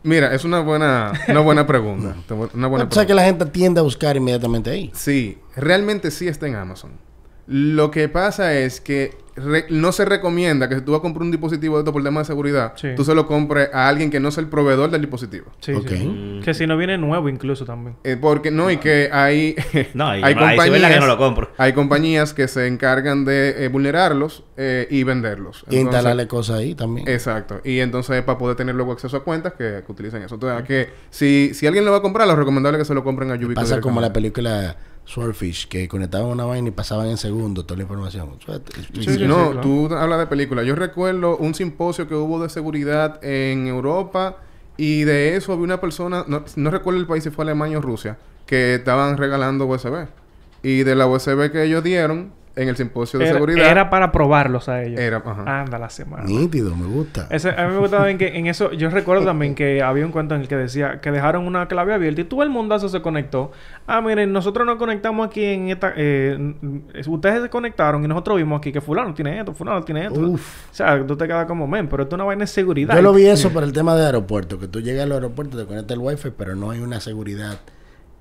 [0.04, 2.14] mira, es una buena, una buena pregunta.
[2.54, 3.06] una buena o sea pregunta.
[3.06, 4.90] que la gente tiende a buscar inmediatamente ahí.
[4.94, 6.92] Sí, realmente sí está en Amazon.
[7.46, 11.22] Lo que pasa es que re- no se recomienda que si tú vas a comprar
[11.24, 12.88] un dispositivo de esto por tema de seguridad, Sí.
[12.96, 15.46] tú se lo compres a alguien que no es el proveedor del dispositivo.
[15.60, 15.72] Sí.
[15.72, 16.40] Mm.
[16.40, 17.96] Que si no viene nuevo incluso también.
[18.04, 19.56] Eh, porque no, y que hay,
[19.94, 21.50] No, y hay verdad que no lo compro.
[21.58, 25.64] hay compañías que se encargan de eh, vulnerarlos eh, y venderlos.
[25.68, 27.06] Y instalarle cosas ahí también.
[27.08, 27.60] Exacto.
[27.64, 30.36] Y entonces para poder tener luego acceso a cuentas que, que utilicen eso.
[30.36, 33.04] Entonces, que si, si alguien lo va a comprar, lo recomendable es que se lo
[33.04, 33.60] compren a Yubico.
[33.60, 37.82] Pasa como la película Swordfish, que conectaban una vaina y pasaban en segundos toda la
[37.82, 38.30] información.
[38.94, 39.60] Sí, sí, no, claro.
[39.60, 40.66] tú hablas de películas.
[40.66, 44.38] Yo recuerdo un simposio que hubo de seguridad en Europa
[44.76, 47.82] y de eso había una persona, no, no recuerdo el país si fue Alemania o
[47.82, 50.06] Rusia, que estaban regalando USB.
[50.62, 54.12] Y de la USB que ellos dieron en el simposio de Era, seguridad era para
[54.12, 55.00] probarlos a ellos.
[55.00, 55.60] era, ajá.
[55.62, 56.24] Anda la semana.
[56.24, 57.26] Nítido, me gusta.
[57.30, 60.12] Ese, a mí me gustaba en que en eso, yo recuerdo también que había un
[60.12, 63.02] cuento en el que decía que dejaron una clave abierta y todo el mundazo se
[63.02, 63.50] conectó.
[63.86, 66.54] Ah, miren, nosotros nos conectamos aquí en esta, eh,
[67.06, 70.20] ustedes se conectaron y nosotros vimos aquí que fulano tiene esto, fulano tiene esto.
[70.20, 70.70] Uf.
[70.70, 72.94] O sea, tú te quedas como men, pero esto es una vaina de seguridad.
[72.94, 75.66] Yo lo vi eso por el tema de aeropuerto, que tú llegas al aeropuerto, te
[75.66, 77.58] conectas el wifi, pero no hay una seguridad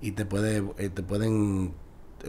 [0.01, 1.73] y te puede, eh, te pueden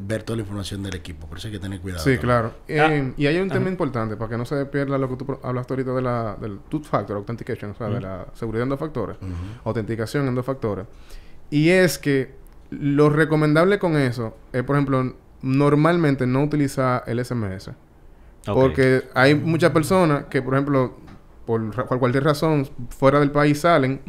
[0.02, 1.26] ver toda la información del equipo.
[1.26, 2.02] Por eso hay que tener cuidado.
[2.02, 2.20] Sí, también.
[2.22, 2.48] claro.
[2.62, 2.94] Ah.
[2.94, 5.72] Eh, y hay un tema importante para que no se pierda lo que tú hablaste
[5.74, 9.16] ahorita de la, del two-factor authentication, o sea, de la seguridad en dos factores,
[9.64, 10.86] autenticación en dos factores.
[11.50, 12.34] Y es que
[12.70, 17.70] lo recomendable con eso es, por ejemplo, normalmente no utilizar el SMS.
[18.54, 20.96] Porque hay muchas personas que, por ejemplo,
[21.46, 24.00] por, ra- por cualquier razón, fuera del país salen.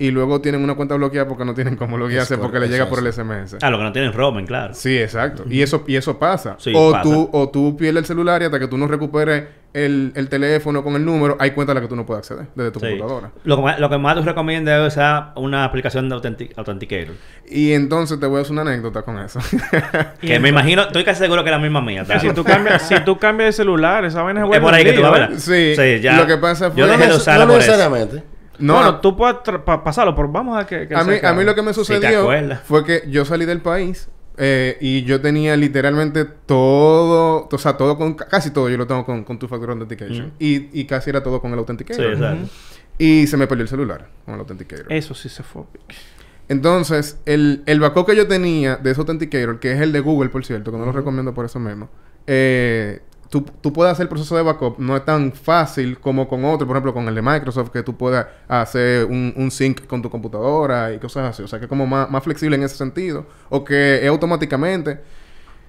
[0.00, 2.88] Y luego tienen una cuenta bloqueada porque no tienen cómo loguearse Es porque le llega
[2.88, 3.16] por el es.
[3.16, 3.56] SMS.
[3.62, 4.72] Ah, lo que no tienen roaming, claro.
[4.74, 5.44] Sí, exacto.
[5.50, 6.56] Y eso y eso pasa.
[6.58, 7.02] Sí, o pasa.
[7.02, 10.82] tú o tú pierdes el celular y hasta que tú no recuperes el, el teléfono
[10.82, 12.86] con el número, hay cuenta a la que tú no puedes acceder desde tu Sí.
[12.86, 13.32] computadora.
[13.44, 15.02] Lo, que más, lo que más tú recomiendas es
[15.36, 17.14] una aplicación de authentic- Authenticator.
[17.50, 19.40] Y entonces te voy a hacer una anécdota con eso.
[20.20, 22.04] Que me imagino, estoy casi seguro que es la misma mía.
[22.20, 24.64] Si tú cambias, si tú cambias de celular, esa vaina es Es buena.
[24.64, 25.30] por ahí que tú vas, ¿verdad?
[25.38, 26.16] Sí, ya.
[26.16, 27.72] lo que pasa fue- Yo No dejé de usarla no por eso.
[28.58, 30.86] No, bueno, a, tú puedes pa- pasarlo, pero vamos a que...
[30.88, 32.28] que a mí, a mí lo que me sucedió
[32.64, 37.96] fue que yo salí del país eh, y yo tenía literalmente todo, o sea, todo
[37.98, 40.26] con, casi todo yo lo tengo con, con tu Factor Authentication.
[40.28, 40.32] Mm.
[40.38, 42.12] Y, y casi era todo con el Sí, Authenticator.
[42.12, 42.48] exacto.
[42.98, 44.92] y se me perdió el celular con el Authenticator.
[44.92, 45.62] Eso sí se fue.
[46.48, 50.30] Entonces, el, el backup que yo tenía de ese Authenticator, que es el de Google,
[50.30, 51.90] por cierto, que no lo recomiendo por eso mismo,
[52.26, 56.44] eh, tú, tú puedes hacer el proceso de backup, no es tan fácil como con
[56.44, 60.02] otro, por ejemplo, con el de Microsoft, que tú puedas hacer un, un sync con
[60.02, 61.42] tu computadora y cosas así.
[61.42, 65.00] O sea, que es como más, más flexible en ese sentido, o que es automáticamente.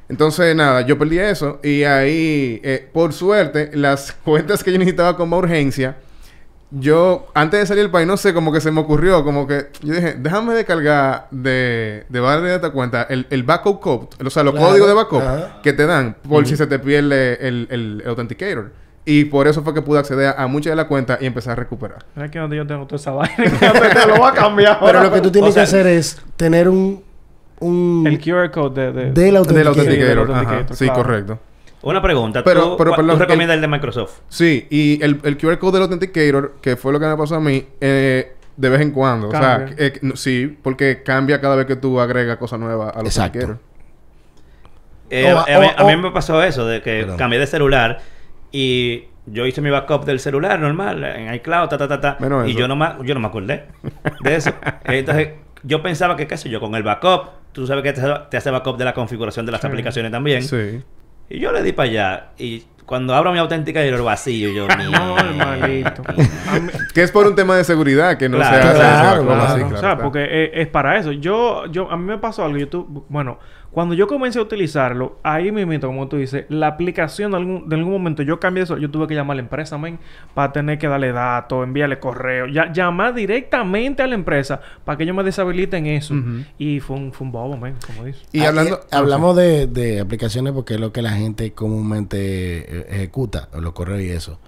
[0.09, 5.15] Entonces, nada, yo perdí eso y ahí, eh, por suerte, las cuentas que yo necesitaba
[5.15, 5.97] con más urgencia,
[6.71, 9.69] yo, antes de salir del país, no sé, como que se me ocurrió, como que
[9.81, 14.29] yo dije, déjame descargar de, de varias de esta cuenta el, el backup code, o
[14.29, 15.59] sea, los Claro, códigos de backup ajá.
[15.63, 18.71] que te dan por si se te pierde el, el, el Authenticator.
[19.05, 21.55] Y por eso fue que pude acceder a, muchas de las cuentas y empezar a
[21.55, 22.05] recuperar.
[22.15, 23.35] Es que donde yo tengo toda esa vaina.
[23.35, 24.79] te lo voy a cambiar.
[24.79, 27.01] Pero lo que tú tienes O sea- que hacer es tener un...
[27.59, 28.91] un El QR code de...
[28.91, 29.03] de...
[29.05, 30.27] del Del Authenticator.
[30.27, 30.39] Del ajá.
[30.41, 31.39] Authenticator, Sí, correcto.
[31.81, 32.43] Una pregunta.
[32.43, 34.19] Pero- ¿Tú, pero, perdón, ¿tú recomiendas el- el de Microsoft?
[34.27, 37.39] Sí, y el, el QR code del Authenticator, que fue lo que me pasó a
[37.39, 39.29] mí, eh, de vez en cuando.
[39.29, 43.05] O sea, eh, no- sí, porque cambia cada vez que tú agregas cosas nuevas al
[43.05, 43.39] Exacto.
[43.39, 43.69] Authenticator.
[45.09, 47.17] Eh, O- a, mí, a mí me pasó eso, de que Perdón.
[47.17, 47.99] cambié de celular
[48.51, 52.17] y yo hice mi backup del celular normal, en iCloud, ta, ta, ta, ta.
[52.19, 52.59] Menos y eso.
[52.59, 53.65] yo no, me, yo no me acordé
[54.21, 54.51] de eso.
[54.83, 55.29] Entonces,
[55.63, 58.51] yo pensaba que, qué sé yo, con el backup, tú sabes que te, te hace
[58.51, 59.67] backup de la configuración de las Sí.
[59.67, 60.43] aplicaciones también.
[60.43, 60.81] Sí.
[61.29, 62.25] Y yo le di para allá.
[62.37, 64.67] Y cuando abro mi auténtica y lo vacío, yo...
[65.67, 65.83] Mí-
[66.93, 69.41] Que es por un tema de seguridad que no Claro, se hace claro, claro.
[69.43, 71.11] así, o claro sea, porque eh, es, para eso.
[71.11, 72.57] Yo, yo, a mí me pasó algo.
[72.57, 73.39] Yo tu- bueno,
[73.79, 77.77] cuando yo comencé a utilizarlo, ahí mismo, como tú dices, la aplicación de algún, de
[77.77, 78.77] algún momento yo cambié eso.
[78.77, 79.99] Yo tuve que llamar a la empresa, men,
[80.33, 85.05] para tener que darle datos, enviarle correo, ya, llamar directamente a la empresa para que
[85.05, 86.13] ellos me deshabiliten eso.
[86.57, 88.21] Y fue un, fue un bobo, men, como dices.
[88.33, 88.75] Y Ah, hablando...
[88.75, 92.17] eh, hablamos de, de aplicaciones porque es lo que la gente comúnmente
[92.79, 94.41] eh, ejecuta, los correos y eso.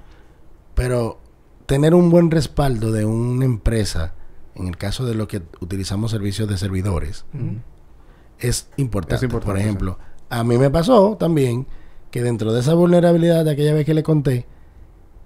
[0.75, 1.21] Pero
[1.67, 4.13] tener un buen respaldo de una empresa,
[4.55, 7.59] en el caso de lo que utilizamos servicios de servidores, Ujú.
[8.41, 9.15] Es importante.
[9.15, 9.97] Es importante, Por ejemplo,
[10.29, 11.67] a mí me pasó también
[12.09, 14.45] que dentro de esa vulnerabilidad de aquella vez que le conté,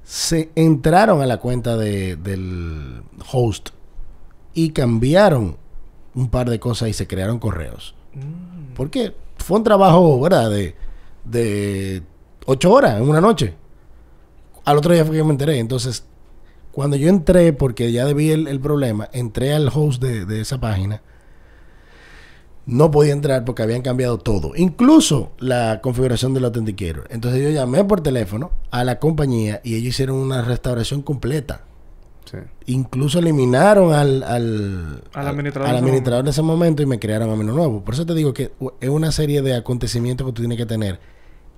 [0.03, 3.01] se entraron a la cuenta de- del
[3.31, 3.69] host
[4.53, 5.57] y cambiaron
[6.13, 7.95] un par de cosas y se crearon correos.
[8.13, 8.73] Mm.
[8.75, 10.49] Porque fue un trabajo, ¿verdad?
[10.51, 10.75] De,
[11.25, 12.03] de
[12.45, 13.55] ocho horas en una noche.
[14.63, 15.57] Al otro día fue que me enteré.
[15.59, 16.05] Entonces,
[16.71, 20.59] cuando yo entré, porque ya debí el, el problema, entré al host de, de esa
[20.59, 21.01] página.
[22.65, 27.07] No podía entrar porque habían cambiado todo, incluso la configuración del Authenticator.
[27.11, 31.61] Entonces yo llamé por teléfono a la compañía y ellos hicieron una restauración completa.
[32.25, 32.37] Sí.
[32.65, 37.33] Incluso eliminaron al, al, Al administrador al administrador de ese momento y me crearon a
[37.33, 37.83] uno nuevo.
[37.83, 40.99] Por eso te digo que es una serie de acontecimientos que tú tienes que tener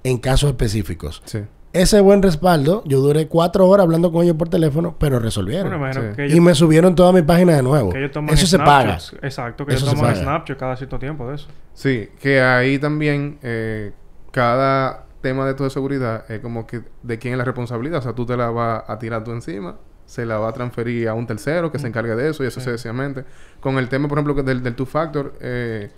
[0.04, 1.22] en casos específicos.
[1.26, 1.40] Sí.
[1.74, 5.68] Ese buen respaldo, yo duré cuatro horas hablando con ellos por teléfono, pero resolvieron.
[5.70, 6.16] Bueno, imagino Sí.
[6.16, 7.92] que y me subieron toda mi página de nuevo.
[7.92, 8.98] que ellos toman Eso se paga.
[9.22, 10.16] Exacto, que Eso ellos toman.
[10.16, 11.48] Snapchat cada cierto tiempo de eso.
[11.74, 13.92] Sí, que ahí también eh,
[14.32, 18.00] cada tema de esto de seguridad es como que de quién es la responsabilidad.
[18.00, 19.76] O sea, tú te la vas a tirar tú encima,
[20.06, 22.60] se la va a transferir a un tercero que se encargue de eso y eso
[22.62, 22.66] Sí.
[22.66, 23.26] sucesivamente.
[23.60, 25.92] Con el tema, por ejemplo, que del, del two-factor, eh,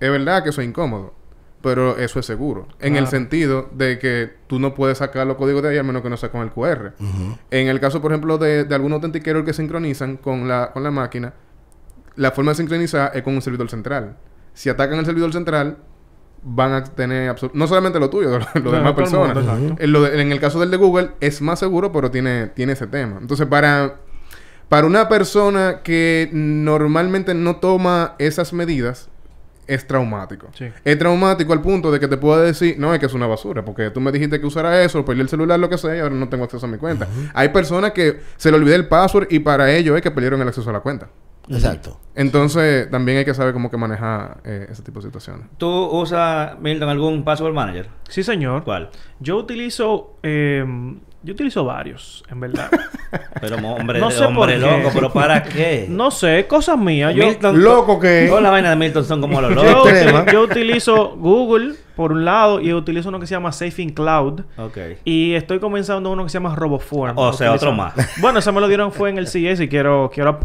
[0.00, 1.14] es verdad que eso es incómodo,
[1.64, 2.68] pero eso es seguro.
[2.78, 6.02] En el sentido de que tú no puedes sacar los códigos de ahí a menos
[6.02, 6.92] que no sea con el QR.
[7.50, 10.92] En el caso, por ejemplo, de, de algunos autentiqueros que sincronizan con la, con la
[10.92, 11.32] máquina,
[12.14, 14.16] la forma de sincronizar es con un servidor central.
[14.52, 15.78] Si atacan el servidor central,
[16.46, 19.36] van a tener no solamente lo tuyo, lo, lo Claro, el mundo, personas.
[19.80, 22.74] En, lo de- en el caso del de Google es más seguro, pero tiene, tiene
[22.74, 23.16] ese tema.
[23.20, 23.96] Entonces, para,
[24.68, 29.08] para una persona que normalmente no toma esas medidas,
[29.66, 30.48] es traumático.
[30.54, 30.66] Sí.
[30.84, 33.64] Es traumático al punto de que te pueda decir, no, es que es una basura,
[33.64, 36.14] porque tú me dijiste que usara eso, perdí el celular, lo que sea, y ahora
[36.14, 37.08] no tengo acceso a mi cuenta.
[37.34, 40.48] Hay personas que se le olvidó el password y para ello es que perdieron el
[40.48, 41.08] acceso a la cuenta.
[41.48, 42.00] Exacto.
[42.14, 45.46] Entonces, también hay que saber cómo que manejar eh, ese tipo de situaciones.
[45.58, 47.88] ¿Tú usas, Milton, algún password manager?
[48.08, 48.64] Sí, señor.
[48.64, 48.90] ¿Cuál?
[49.20, 50.16] Yo utilizo...
[50.22, 50.64] eh,
[51.24, 52.70] yo utilizo varios, en verdad.
[53.40, 55.86] Pero hombre, No sé hombre por loco, pero ¿para qué?
[55.88, 57.14] no sé, cosas mías.
[57.14, 59.92] Yo, Milton, Loco que- Todas las vainas de Milton son como los locos.
[60.32, 64.40] Yo utilizo Google, por un lado, y utilizo uno que se llama Safe in Cloud.
[64.58, 64.78] Ok.
[65.04, 67.16] Y estoy comenzando uno que se llama RoboForm.
[67.18, 67.94] O sea, otro más.
[68.20, 70.40] Bueno, eso me lo dieron fue en el CS y quiero, quiero,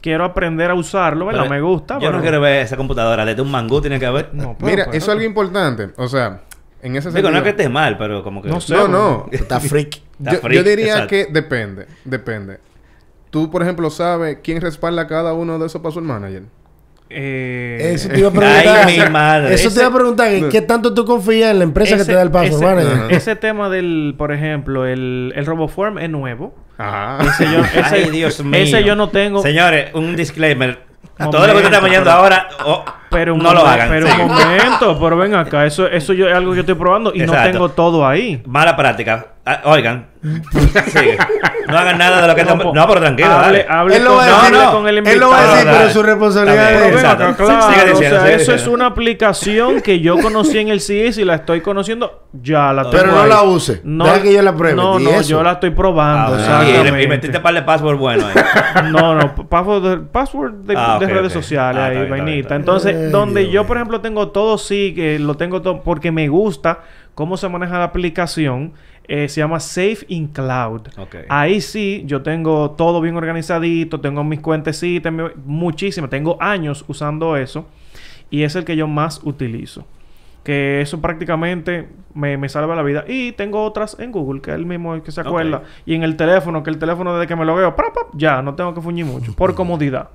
[0.00, 1.42] quiero aprender a usarlo, ¿verdad?
[1.42, 1.98] Pero me gusta.
[1.98, 3.24] Yo no quiero ver esa computadora.
[3.26, 4.30] Desde un mangú tiene que haber.
[4.32, 5.90] No, pero- Mira, pero- eso es algo importante.
[5.96, 6.42] O sea,
[6.80, 7.30] en ese Digo, sentido...
[7.32, 8.48] no es que esté mal, pero como que...
[8.48, 8.74] No sé.
[8.74, 9.26] No, no.
[9.32, 10.00] Está freak.
[10.18, 11.08] Yo, yo diría exacto.
[11.08, 11.86] que depende.
[12.04, 12.58] Depende.
[13.30, 16.42] Tú, por ejemplo, sabes quién respalda cada uno de esos password manager.
[17.10, 18.86] Eh, Eso te iba a preguntar.
[18.86, 19.54] Ay, mi madre.
[19.54, 20.28] Eso te iba a preguntar.
[20.30, 22.88] ¿qué- ¿Qué tanto tú confías en la empresa que ese- te da el password ese,
[22.88, 23.12] manager?
[23.16, 26.54] Ese tema del, por ejemplo, el, el RoboForm es nuevo.
[26.78, 27.18] Ajá.
[27.28, 28.58] Ese yo, ese, Ay, Dios mío.
[28.60, 29.42] ese yo no tengo.
[29.42, 30.80] Señores, un disclaimer.
[31.16, 33.88] A Momento, todo lo que estamos yendo pero- ahora, oh, Pero no lo momen- hagan.
[33.90, 34.12] Pero Sí.
[34.20, 37.18] un momento, pero ven acá, eso, eso yo, es algo que yo estoy probando y
[37.18, 37.50] no Exacto.
[37.52, 38.42] tengo todo ahí.
[38.46, 39.26] Mala práctica.
[39.46, 40.06] Ah, oigan.
[40.86, 41.18] Sigue.
[41.68, 42.74] No hagan nada de lo que estamos...
[42.74, 43.66] No, pero tranquilo, hable, dale.
[43.68, 44.68] hable Él lo con, va a decir.
[44.72, 45.20] con el Él invitado.
[45.20, 46.92] lo va a decir, pero su responsabilidad ven es...
[46.94, 47.24] exacto.
[47.24, 48.72] acá, claro, sigue o diciendo, sea, sigue eso es diciendo.
[48.74, 52.96] una aplicación que yo conocí en el CS y la estoy conociendo, ya la tengo
[53.04, 53.28] Pero no ahí.
[53.28, 53.80] la use.
[53.84, 54.76] Deja que yo la pruebe.
[54.76, 55.28] No, no, eso.
[55.28, 58.34] yo la estoy probando, Ah, y, y metiste par de password bueno ahí.
[58.92, 62.40] No, no, password de, password de, Ah, redes sociales Ah, ahí, está está vainita.
[62.40, 62.54] está.
[62.56, 66.10] Entonces, Ay, donde Dios yo, por ejemplo, tengo todo sí, que lo tengo todo porque
[66.12, 66.80] me gusta
[67.14, 68.72] cómo se maneja la aplicación,
[69.06, 70.88] eh, se llama Safe in Cloud.
[71.28, 75.12] Ahí sí, yo tengo todo bien organizadito, tengo mis cuentecitas,
[75.44, 77.66] muchísimas, tengo años usando eso
[78.30, 79.86] y es el que yo más utilizo.
[80.42, 83.04] Que eso prácticamente me, me salva la vida.
[83.08, 85.62] Y tengo otras en Google, que es el mismo que se acuerda.
[85.86, 87.74] Y en el teléfono, que el teléfono desde que me lo veo,
[88.12, 89.34] ya, no tengo que fuñir mucho.
[89.34, 90.10] Por comodidad.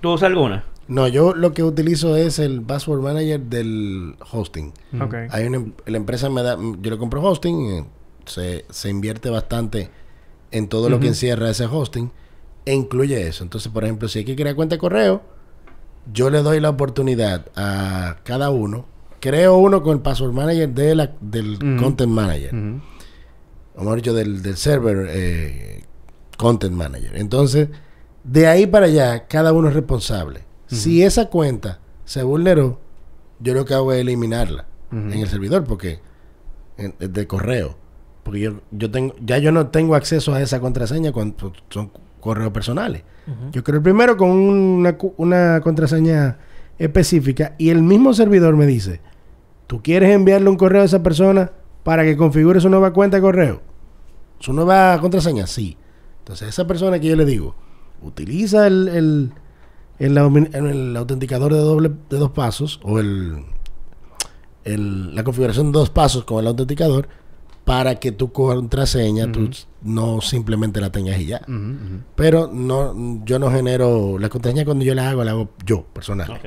[0.00, 0.64] ¿Tú usas alguna?
[0.86, 4.72] No, yo lo que utilizo es el password manager del hosting.
[5.00, 5.14] Ok.
[5.30, 7.84] Hay una, em- la empresa me da, yo le compro hosting, eh,
[8.26, 9.90] se, se invierte bastante
[10.50, 12.10] en todo lo que encierra ese hosting
[12.66, 13.42] e incluye eso.
[13.44, 15.22] Entonces, por ejemplo, si hay que crear cuenta de correo,
[16.12, 18.84] yo le doy la oportunidad a cada uno.
[19.20, 22.54] Creo uno con el password manager de la, del content manager.
[22.54, 22.80] Ujú.
[23.76, 25.82] O mejor dicho, del, del server eh,
[26.36, 27.16] content manager.
[27.16, 27.68] Entonces,
[28.24, 30.40] de ahí para allá, cada uno es responsable.
[30.66, 32.80] Si esa cuenta se vulneró,
[33.38, 36.00] yo lo que hago es eliminarla en el servidor, porque
[36.78, 37.76] en- de correo.
[38.22, 42.52] Porque yo, yo tengo, ya yo no tengo acceso a esa contraseña cuando son correos
[42.52, 43.02] personales.
[43.52, 46.38] Yo creo el primero con una, una contraseña
[46.78, 49.00] específica y el mismo servidor me dice,
[49.66, 53.22] ¿tú quieres enviarle un correo a esa persona para que configure su nueva cuenta de
[53.22, 53.62] correo?
[54.38, 55.46] ¿Su nueva contraseña?
[55.46, 55.76] Sí.
[56.20, 57.54] Entonces esa persona que yo le digo,
[58.04, 59.32] utiliza el, el,
[59.98, 63.44] el, autenticador de, doble, de dos pasos o el,
[64.64, 67.08] el- la configuración de dos pasos con el autenticador
[67.64, 69.48] para que tu contraseña tú
[69.82, 71.40] no simplemente la tengas y ya.
[72.14, 76.30] Pero no, yo no genero la contraseña cuando yo la hago, la hago yo, personal.
[76.30, 76.44] Ok.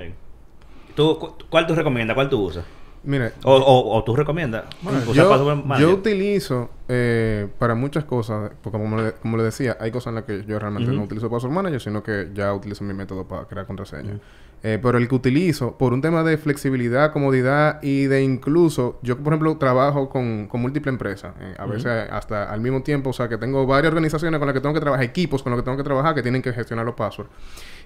[0.96, 2.13] ¿Tú, cu- ¿Cuál tú recomiendas?
[2.15, 2.65] ¿Cuál tú usas?
[3.08, 4.65] Mira, O, o, o tú recomiendas.
[4.82, 9.91] Bueno, yo, yo utilizo eh, para muchas cosas, porque como le, como le decía, hay
[9.91, 11.00] cosas en las que yo realmente Ujú.
[11.00, 14.17] no utilizo Password Manager, sino que ya utilizo mi método para crear contraseñas.
[14.63, 19.15] Eh, pero el que utilizo, por un tema de flexibilidad, comodidad y de incluso, yo
[19.15, 23.13] por ejemplo trabajo con, con múltiples empresas, eh, a veces hasta al mismo tiempo, o
[23.13, 25.63] sea que tengo varias organizaciones con las que tengo que trabajar, equipos con los que
[25.65, 27.30] tengo que trabajar que tienen que gestionar los passwords.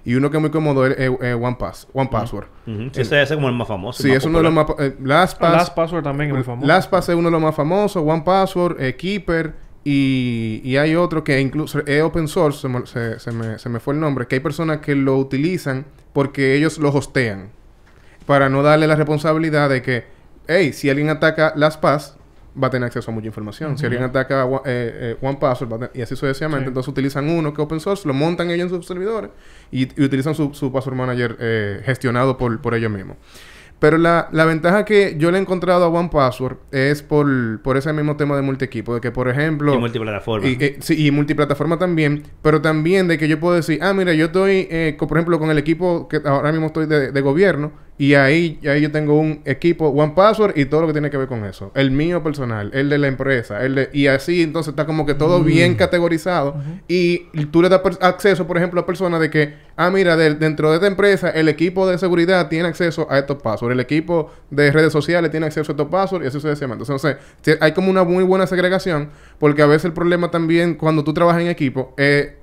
[0.04, 2.46] Y uno que es muy cómodo es eh, eh, OnePass, OnePassword.
[2.66, 2.82] Ujú.
[2.92, 4.02] Sí, ese es como el más famoso.
[4.02, 4.66] Sí, es uno de los más...
[4.78, 6.66] eh, LastPass, LastPassword también es muy famoso.
[6.66, 9.52] LastPass es uno de los más famosos, OnePassword, eh, Keeper
[9.84, 13.68] y, y hay otro que incluso es open source, se me, se- se me- se
[13.68, 17.50] me fue el nombre, que hay personas que lo utilizan porque ellos lo hostean
[18.26, 20.04] para no darle la responsabilidad de que,
[20.48, 22.16] hey, si alguien ataca LastPass,
[22.62, 23.78] va a tener acceso a mucha información.
[23.78, 25.26] Si alguien ataca One- eh, eh,
[25.62, 26.68] a tener- y así sucesivamente, Sí.
[26.68, 29.30] entonces utilizan uno que es open source, lo montan ellos en sus servidores
[29.70, 33.16] y, y utilizan su, su password manager eh, gestionado por, por ellos mismos.
[33.82, 37.26] Pero la, la ventaja que yo le he encontrado a OnePassword es por,
[37.62, 38.94] por ese mismo tema de multi-equipo.
[38.94, 39.74] De que, por ejemplo...
[39.74, 40.48] Y multiplataforma.
[40.48, 44.14] Y, eh, sí, y multiplataforma también, pero también de que yo puedo decir, ah, mira,
[44.14, 47.72] yo estoy, eh, por ejemplo, con el equipo que ahora mismo estoy de, de gobierno,
[48.04, 51.16] y ahí, ahí yo tengo un equipo One Password y todo lo que tiene que
[51.16, 51.70] ver con eso.
[51.76, 55.14] El mío personal, el de la empresa, el de, y así entonces está como que
[55.14, 56.56] todo bien categorizado.
[56.88, 57.18] Y
[57.52, 60.76] tú le das acceso, por ejemplo, a personas de que, ah, mira, de- dentro de
[60.78, 64.92] esta empresa, el equipo de seguridad tiene acceso a estos passwords, el equipo de redes
[64.92, 66.82] sociales tiene acceso a estos passwords y así sucesivamente.
[66.82, 67.16] Entonces,
[67.60, 71.40] hay como una muy buena segregación, porque a veces el problema también cuando tú trabajas
[71.42, 72.41] en equipo es pasar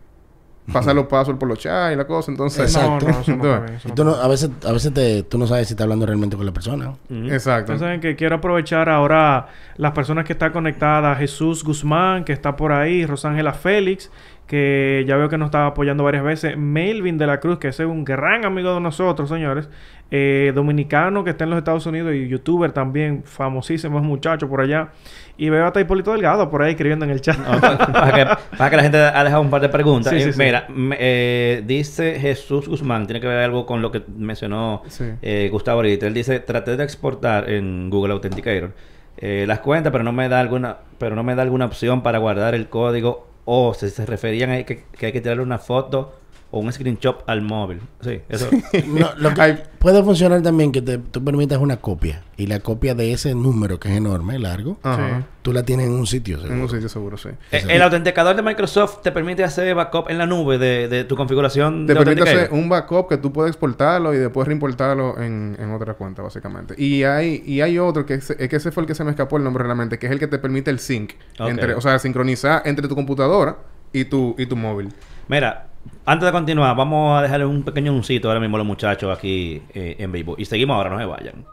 [0.74, 2.32] los passwords por los chats y la cosa.
[2.32, 3.06] Entonces, Exacto.
[3.08, 4.72] No, no, eso no está bien, eso Y no tú está no- a veces, a
[4.72, 6.94] veces te, tú no sabes si está hablando realmente con la persona.
[7.10, 7.78] Exacto.
[7.78, 11.18] Saben que quiero aprovechar ahora las personas que están conectadas.
[11.18, 13.06] Jesús Guzmán, que está por ahí.
[13.06, 14.12] Rosángela Félix,
[14.48, 16.58] que ya veo que nos está apoyando varias veces.
[16.58, 19.70] Melvin de la Cruz, que es un gran amigo de nosotros, señores.
[20.12, 24.90] Eh, dominicano que está en los Estados Unidos y youtuber también, famosísimos muchachos por allá.
[25.38, 27.38] Y veo hasta Hipólito Delgado por ahí escribiendo en el chat.
[27.38, 28.26] No, para, que,
[28.58, 30.12] para que la gente ha dejado un par de preguntas.
[30.12, 30.40] Sí, Eh, sí.
[30.40, 34.82] Mira, me- eh, dice Jesús Guzmán, tiene que ver algo con lo que mencionó
[35.22, 36.08] eh, Gustavo ahorita.
[36.08, 38.72] Él dice, traté de exportar en Google Authenticator
[39.18, 42.18] eh, las cuentas, pero no me da alguna, pero no me da alguna opción para
[42.18, 46.19] guardar el código o si se referían a que, que hay que tirarle una foto
[46.52, 47.80] o un screenshot al móvil.
[48.02, 48.50] Sí, eso.
[48.88, 52.24] No, lo que Hay- puede funcionar también que te, tú permitas una copia.
[52.38, 55.28] Y la copia de ese número que es enorme, largo, Ajá.
[55.42, 56.38] tú la tienes en un sitio.
[56.38, 56.62] En seguro.
[56.64, 57.30] un sitio seguro, sí.
[57.52, 61.16] Eh, el autenticador de Microsoft te permite hacer backup en la nube de, de tu
[61.16, 65.56] configuración Te de permite hacer un backup que tú puedes exportarlo y después reimportarlo en,
[65.60, 66.74] en otra cuenta, básicamente.
[66.78, 69.12] Y hay, y hay otro que es, es que ese fue el que se me
[69.12, 71.12] escapó el nombre realmente, que es el que te permite el sync.
[71.40, 73.58] Entre, o sea, sincronizar entre tu computadora
[73.94, 74.90] y tu, y tu móvil.
[75.28, 75.68] Mira,
[76.06, 79.62] antes de continuar, vamos a dejarle un pequeño uncito ahora mismo a los muchachos aquí
[79.74, 80.36] eh, en vivo.
[80.38, 81.46] Y seguimos ahora, no se vayan.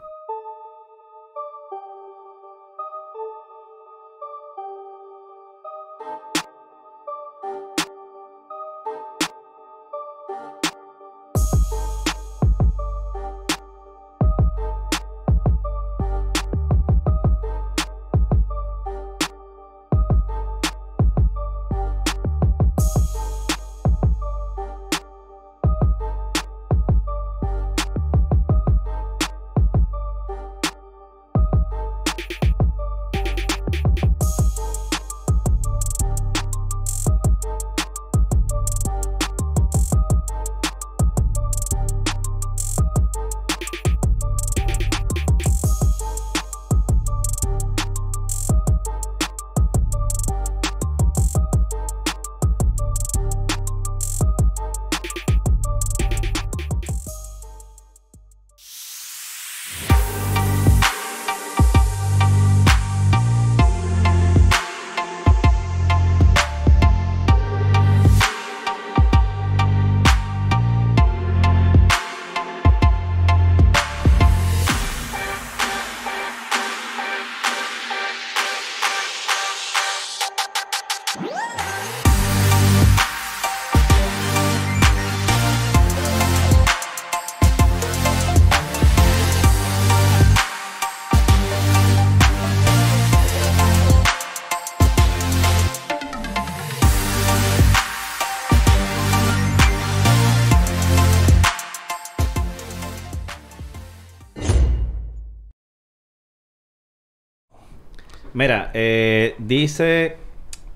[108.37, 110.15] Mira, eh, dice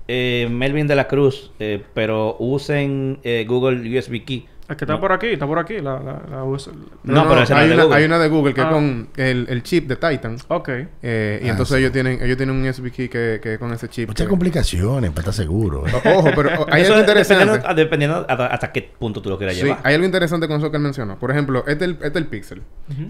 [0.08, 4.46] eh, Melvin de la Cruz, eh, pero usen eh, Google USB Key.
[4.72, 5.00] Es que está No.
[5.00, 5.80] por aquí, está por aquí.
[5.80, 6.70] La, la, la US
[7.04, 7.96] No, pero esa hay, es de una, Google.
[7.98, 8.64] hay una de Google que Ah.
[8.64, 10.36] es con el, el chip de Titan.
[10.48, 10.68] Ok.
[11.02, 11.80] Eh, y Ah, entonces sí.
[11.80, 14.08] ellos tienen ellos tienen un USB key que, que es con ese chip.
[14.08, 15.86] Muchas que- complicaciones para estar seguro.
[15.86, 15.92] ¿eh?
[16.16, 17.62] Ojo, pero hay Eso algo dependiendo, interesante.
[17.66, 19.80] ah, dependiendo hasta, hasta qué punto tú lo quieras Sí, llevar.
[19.84, 21.18] hay algo interesante con eso que él mencionó.
[21.18, 22.62] Por ejemplo, este es el, este es el Pixel,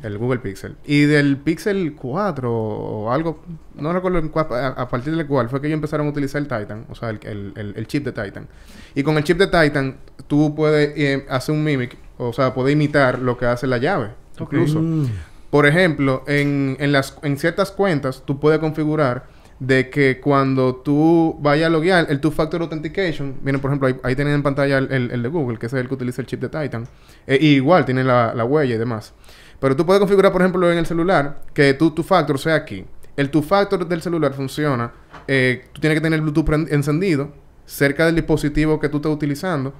[0.03, 0.77] el Google Pixel.
[0.85, 3.43] Y del Pixel 4 o algo,
[3.77, 6.87] no recuerdo a, a partir del cual fue que ellos empezaron a utilizar el Titan,
[6.91, 8.49] o sea, el, el- el- el chip de Titan.
[8.95, 9.97] Y con el chip de Titan,
[10.27, 14.11] tú puedes eh, hacer un mimic, o sea, puedes imitar lo que hace la llave.
[14.39, 14.81] Incluso.
[14.81, 15.07] Mm.
[15.51, 19.27] Por ejemplo, en, en, las, en ciertas cuentas, tú puedes configurar
[19.61, 24.17] de que cuando tú vayas a loguear, el Two-Factor Authentication, miren, por ejemplo, ahí, ahí
[24.17, 26.41] tienen en pantalla el, el- el de Google, que es el que utiliza el chip
[26.41, 26.89] de Titan.
[27.27, 29.13] Eh, y igual tiene la, la huella y demás.
[29.61, 32.85] Pero tú puedes configurar, por ejemplo, en el celular, que tu Two-Factor sea aquí.
[33.17, 34.91] El Two-Factor del celular funciona,
[35.29, 37.31] eh, tú tienes que tener el Bluetooth encendido
[37.67, 39.73] cerca del dispositivo que tú estés utilizando.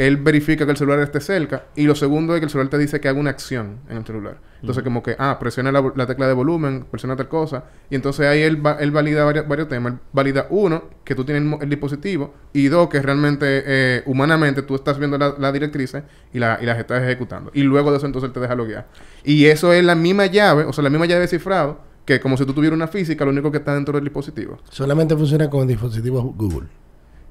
[0.00, 1.66] Él verifica que el celular esté cerca.
[1.76, 4.06] Y lo segundo es que el celular te dice que haga una acción en el
[4.06, 4.38] celular.
[4.62, 7.64] Entonces, como que, ah, presiona la, la tecla de volumen, presiona tal cosa.
[7.90, 9.92] Y entonces ahí él, va- él valida varios, varios temas.
[9.92, 12.32] Él valida uno, que tú tienes el, dispositivo.
[12.54, 16.66] Y dos, que realmente, eh, humanamente, tú estás viendo la, la directrices y, la, y
[16.66, 17.50] las estás ejecutando.
[17.54, 18.86] Y luego de eso, entonces él te deja loguear.
[19.22, 22.36] Y eso es la misma llave, o sea, la misma llave de cifrado, que como
[22.38, 24.58] si tú tuvieras una física, lo único que está dentro del dispositivo.
[24.70, 26.68] Solamente funciona con dispositivos Google.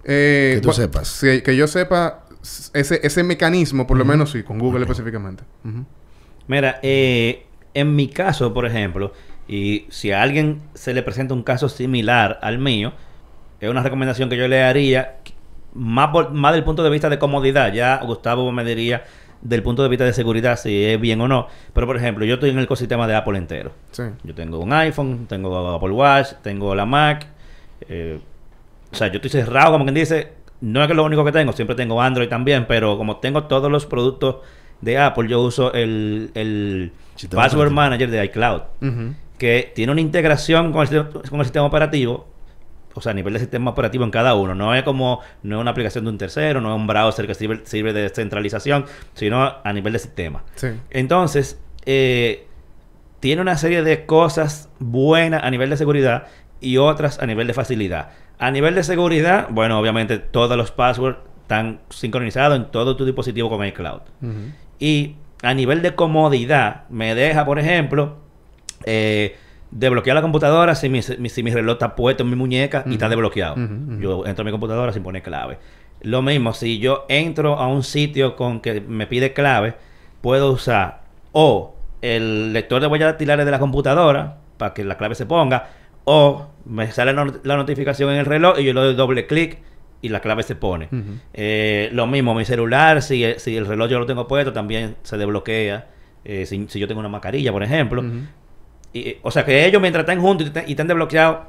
[0.04, 1.08] Eh, Que tú sepas.
[1.08, 2.24] sí, que yo sepa,
[2.74, 5.44] ese, ese mecanismo, por lo menos sí, con Google específicamente.
[6.48, 9.14] Mira, eh, en mi caso, por ejemplo,
[9.48, 12.94] y si a alguien se le presenta un caso similar al mío,
[13.60, 15.18] es una recomendación que yo le haría,
[15.74, 17.72] más, por- más del punto de vista de comodidad.
[17.74, 19.04] Ya Gustavo me diría
[19.42, 21.48] del punto de vista de seguridad si es bien o no.
[21.74, 23.72] Pero, por ejemplo, yo estoy en el ecosistema de Apple entero.
[23.92, 24.04] Sí.
[24.24, 27.28] Yo tengo un iPhone, tengo Apple Watch, tengo la Mac.
[27.88, 28.20] eh,
[28.92, 30.34] o sea, yo estoy cerrado, como quien dice.
[30.62, 33.44] No es que es lo único que tengo, siempre tengo Android también, pero como tengo
[33.46, 34.38] todos los productos
[34.82, 36.92] de Apple, yo uso el, el
[37.38, 37.72] Password.
[37.72, 38.62] Manager de iCloud,
[39.38, 42.28] que tiene una integración con el, sistema- con el sistema operativo,
[42.94, 44.56] o sea, a nivel de sistema operativo en cada uno.
[44.56, 47.36] No es como, no es una aplicación de un tercero, no es un browser que
[47.36, 50.44] sirve, sirve de centralización, sino a nivel de sistema.
[50.56, 50.68] Sí.
[50.90, 52.48] Entonces, eh,
[53.22, 56.28] tiene una serie de cosas buenas a nivel de seguridad
[56.62, 58.10] y otras a nivel de facilidad.
[58.40, 63.50] A nivel de seguridad, bueno, obviamente todos los passwords están sincronizados en todo tu dispositivo
[63.50, 64.02] con iCloud.
[64.22, 64.32] Ujú.
[64.80, 68.18] Y a nivel de comodidad, me deja, por ejemplo,
[68.86, 69.36] eh,
[69.72, 73.10] desbloquear la computadora si mi, si mi reloj está puesto en mi muñeca y está
[73.10, 73.56] desbloqueado.
[74.00, 75.58] Yo entro a mi computadora sin poner clave.
[76.02, 79.76] Lo mismo, si yo entro a un sitio con que me pide clave,
[80.22, 81.02] puedo usar
[81.34, 85.68] o el lector de huellas dactilares de la computadora para que la clave se ponga,
[86.12, 89.28] o me sale la not- la notificación en el reloj y yo le doy doble
[89.28, 89.60] clic
[90.02, 90.90] y la clave se pone.
[91.34, 95.18] Eh, lo mismo, mi celular, si, si el reloj yo lo tengo puesto, también se
[95.18, 95.88] desbloquea.
[96.26, 98.04] Eh, si, si yo tengo una mascarilla, por ejemplo.
[98.92, 101.42] Y, o sea, que ellos mientras están juntos y estén desbloqueados,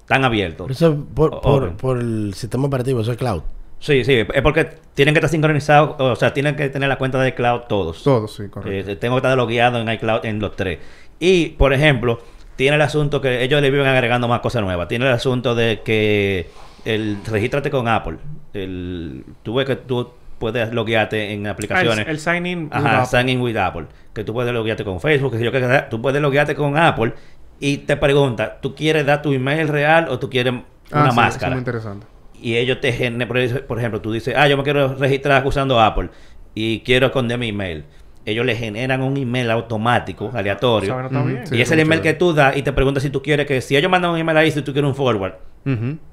[0.00, 0.68] están abiertos.
[0.68, 1.40] Eso por,
[1.76, 3.42] por, el sistema operativo, eso es cloud.
[3.78, 7.20] Sí, sí, es porque tienen que estar sincronizados, o sea, tienen que tener la cuenta
[7.20, 8.02] de cloud todos.
[8.02, 8.90] Todo, sí, correcto.
[8.90, 10.78] Eh, tengo que estar logueado en iCloud en los tres.
[11.20, 12.20] Y, por ejemplo,
[12.56, 14.88] tiene el asunto que ellos le viven agregando más cosas nuevas.
[14.88, 16.50] Tiene el asunto de que
[16.84, 18.18] el regístrate con Apple.
[18.52, 22.06] El, tú ves que tú puedes loguearte en aplicaciones.
[22.06, 22.62] el, el sign in.
[22.64, 23.18] with Ajá, Apple.
[23.18, 23.86] sign in with Apple.
[24.12, 27.14] Que tú puedes loguearte con Facebook, que yo, que tú puedes loguearte con Apple
[27.60, 30.98] y te pregunta, ¿tú quieres dar tu email real o tú quieres una Ah, sí,
[31.00, 31.50] eso es máscara?
[31.52, 32.06] muy interesante.
[32.34, 33.28] y ellos te generan,
[33.68, 36.10] por ejemplo, tú dices, ah, yo me quiero registrar usando Apple
[36.54, 37.84] y quiero esconder mi email.
[38.24, 40.88] Ellos le generan un email automático, aleatorio.
[41.26, 41.46] Bien.
[41.46, 41.56] sí.
[41.56, 42.14] y es el email chévere.
[42.14, 44.36] que tú das y te preguntan si tú quieres que, si ellos mandan un email
[44.38, 45.34] ahí, si tú quieres un forward,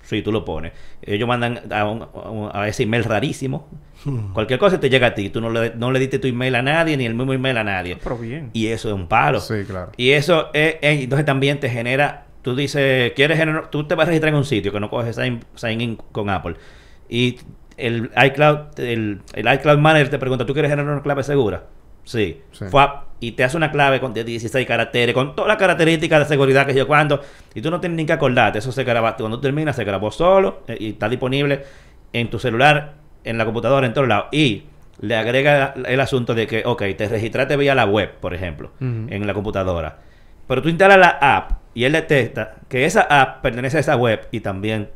[0.01, 0.74] sí, tú lo pones.
[1.01, 3.68] Ellos mandan a, un- a un- a ese email rarísimo.
[4.34, 5.30] Cualquier cosa te llega a ti.
[5.30, 7.64] Tú no le, no le diste tu email a nadie, ni el mismo email a
[7.64, 7.97] nadie.
[8.01, 8.49] Pero bien.
[8.53, 9.39] Y eso es un palo.
[9.39, 9.91] Sí, claro.
[9.97, 14.05] Y eso es, es- entonces también te genera, tú dices, quieres generar, tú te vas
[14.05, 16.55] a registrar en un sitio que no coges sign, sign in con Apple.
[17.10, 17.38] Y
[17.78, 21.64] el iCloud, el, el iCloud Manager te pregunta, ¿tú quieres generar una clave segura?
[22.10, 22.41] Sí.
[22.51, 22.66] Sí.
[22.66, 26.26] Fuap, y te hace una clave con de 16 caracteres, con todas las características de
[26.26, 27.22] seguridad que yo cuando,
[27.53, 30.10] y tú no tienes ni que acordarte, eso se graba, cuando tú terminas se grabó
[30.10, 31.64] solo eh, y está disponible
[32.12, 34.26] en tu celular, en la computadora, en todos lados.
[34.32, 34.64] Y
[35.01, 39.28] le agrega el asunto de que, ok, te registraste vía la web, por ejemplo, en
[39.28, 39.99] la computadora.
[40.47, 44.28] Pero tú instalas la app y él detecta que esa app pertenece a esa web
[44.32, 44.89] y también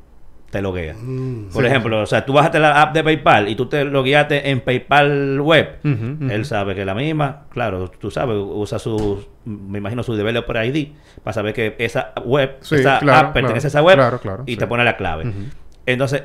[0.54, 0.93] te loguea.
[0.93, 1.47] Mm.
[1.51, 4.62] Por ejemplo, o sea, tú bajaste la app de PayPal y tú te logueaste en
[4.62, 5.80] PayPal web.
[5.84, 10.89] Él sabe que la misma, claro, tú sabes, usa su, me imagino su developer ID
[11.24, 14.20] para saber que esa web, Sí, esa claro, app pertenece claro, a esa web claro,
[14.20, 14.58] claro, y sí.
[14.58, 15.34] te pone la clave.
[15.88, 16.24] Entonces,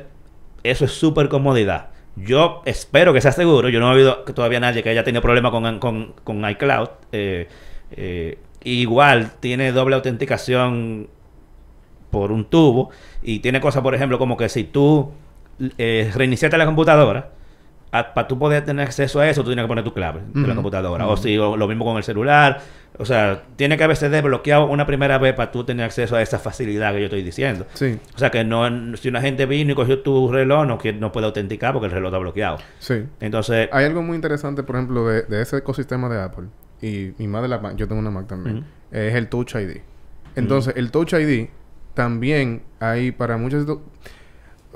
[0.61, 1.89] eso es súper comodidad.
[2.15, 3.69] Yo espero que sea seguro.
[3.69, 6.89] Yo no he oído que todavía nadie que haya tenido problemas con, con, con iCloud.
[7.11, 7.47] Eh,
[7.91, 11.09] eh, igual tiene doble autenticación
[12.11, 12.89] por un tubo
[13.21, 15.11] y tiene cosas, por ejemplo, como que si tú
[15.77, 17.31] eh, reiniciaste la computadora,
[17.91, 20.53] para tú poder tener acceso a eso, tú tienes que poner tu clave de la
[20.53, 21.07] computadora.
[21.07, 22.61] O si o lo mismo con el celular.
[22.97, 26.37] O sea, tiene que haberse desbloqueado una primera vez para tú tener acceso a esa
[26.37, 27.65] facilidad que yo estoy diciendo.
[27.73, 31.11] Sí, O sea, que no si una gente vino y cogió tu reloj, no, no
[31.11, 32.57] puede autenticar porque el reloj está bloqueado.
[32.79, 33.05] sí.
[33.21, 36.47] Entonces, Hay algo muy interesante, por ejemplo, de, de ese ecosistema de Apple
[36.81, 39.77] y, y más de la Mac, yo tengo una Mac también, es el Touch ID.
[40.35, 41.47] Entonces, el Touch ID
[41.93, 43.65] también hay para muchas...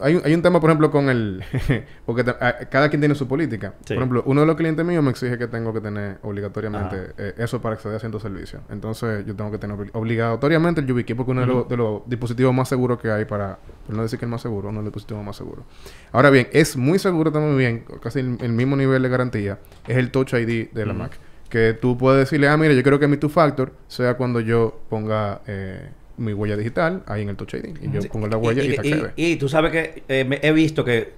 [0.01, 1.43] Hay, un- hay un tema, por ejemplo, con el...
[2.07, 3.76] porque a- cada quien tiene su política.
[3.86, 3.93] Sí.
[3.93, 7.36] Por ejemplo, uno de los clientes míos me exige que tengo que tener obligatoriamente eh,
[7.38, 8.64] eso para acceder a ciertos servicios.
[8.72, 12.01] Entonces, yo tengo que tener obli- obligatoriamente el YubiKey porque uno de, los, de los
[12.07, 13.59] dispositivos más seguros que hay para...
[13.86, 15.64] Por no decir que el más seguro, uno de los dispositivos más seguros.
[16.11, 19.97] Ahora bien, es muy seguro también bien, casi el, el mismo nivel de garantía, es
[19.97, 20.93] el Touch ID de la.
[20.93, 21.11] Mac.
[21.49, 25.41] Que tú puedes decirle, ah, mira, yo quiero que mi two-factor sea cuando yo ponga
[25.45, 25.88] eh,
[26.18, 27.78] mi huella digital ahí en el Touch ID.
[27.82, 28.07] Y yo Sí.
[28.09, 29.14] pongo la huella y, y, se accede.
[29.16, 31.14] y tú sabes que eh, me- he visto que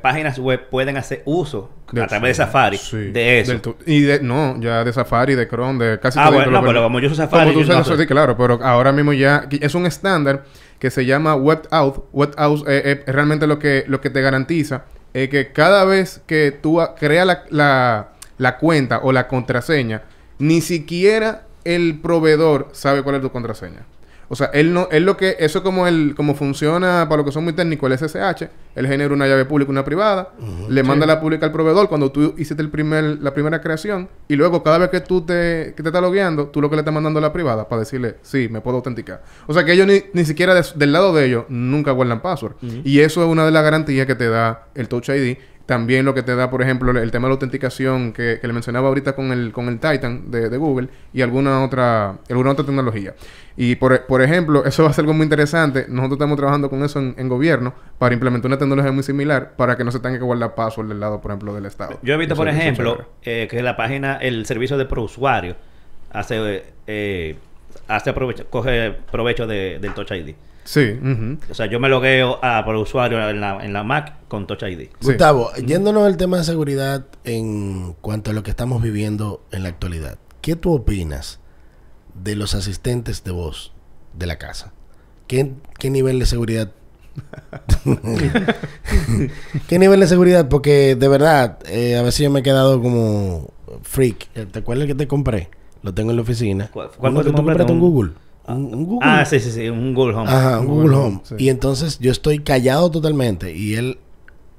[0.00, 1.70] páginas web pueden hacer uso
[2.00, 3.52] a través de Safari Sí, de eso.
[3.52, 6.66] del y de, no, ya de Safari, de Chrome, de casi Ah, todo bueno, no,
[6.66, 9.74] pero como yo uso Safari, Como tú no sí, claro, pero ahora mismo ya es
[9.74, 10.44] un estándar
[10.78, 12.04] que se llama WebAuth.
[12.12, 16.52] WebAuth eh, eh, realmente lo que, lo que te garantiza es que cada vez que
[16.52, 18.08] tú creas la, la,
[18.38, 20.04] la cuenta o la contraseña,
[20.38, 23.84] ni siquiera el proveedor sabe cuál es tu contraseña.
[24.32, 27.24] O sea, él no, él lo que, eso es como el, como funciona para lo
[27.26, 30.30] que son muy técnicos, el SSH, él genera una llave pública y una privada,
[30.70, 34.36] le manda la pública al proveedor cuando tú hiciste el primer, la primera creación, y
[34.36, 36.94] luego cada vez que tú te, que te estás logueando, tú lo que le estás
[36.94, 39.22] mandando a la privada para decirle, sí, me puedo autenticar.
[39.46, 42.54] O sea que ellos ni, ni siquiera des- del lado de ellos nunca guardan password.
[42.84, 45.36] Y eso es una de las garantías que te da el Touch ID.
[45.66, 48.52] También lo que te da, por ejemplo, el tema de la autenticación que, que le
[48.52, 52.64] mencionaba ahorita con el, con el Titan de, de Google y alguna otra, alguna otra
[52.66, 53.14] tecnología.
[53.56, 55.86] Y por, por ejemplo, eso va a ser algo muy interesante.
[55.88, 59.76] Nosotros estamos trabajando con eso en, en gobierno para implementar una tecnología muy similar para
[59.76, 61.98] que no se tenga que guardar password del lado, por ejemplo, del Estado.
[62.02, 65.54] Yo he visto, Eso- por ejemplo, eh, que la página, el servicio de prousuario
[66.12, 67.36] hace, eh,
[67.88, 70.34] hace aprovecho, coge provecho de- del Touch ID.
[70.64, 70.96] Sí.
[71.50, 74.62] O sea, yo me logueo a por usuario en la, en la Mac con Touch
[74.62, 74.80] ID.
[74.82, 74.90] Sí.
[75.02, 79.70] Gustavo, yéndonos al tema de seguridad en cuanto a lo que estamos viviendo en la
[79.70, 81.40] actualidad, ¿qué tú opinas
[82.14, 83.72] de los asistentes de voz
[84.14, 84.72] de la casa?
[85.26, 86.70] ¿Qué, qué nivel de seguridad?
[89.68, 90.48] ¿Qué nivel de seguridad?
[90.48, 93.50] Porque de verdad, eh, a veces yo me he quedado como
[93.82, 94.28] freak.
[94.50, 95.48] ¿Te acuerdas el que te compré?
[95.82, 96.68] Lo tengo en la oficina.
[96.72, 97.54] ¿Cuál- cuál fue tu que tú nombre?
[97.56, 98.12] compraste Un- Google.
[98.46, 99.08] Un, un Google.
[99.10, 100.28] Ah, sí, sí, sí, un Google Home.
[100.30, 101.20] Ajá, un Google Home.
[101.24, 101.34] sí.
[101.38, 103.56] Y entonces yo estoy callado totalmente.
[103.56, 103.98] Y él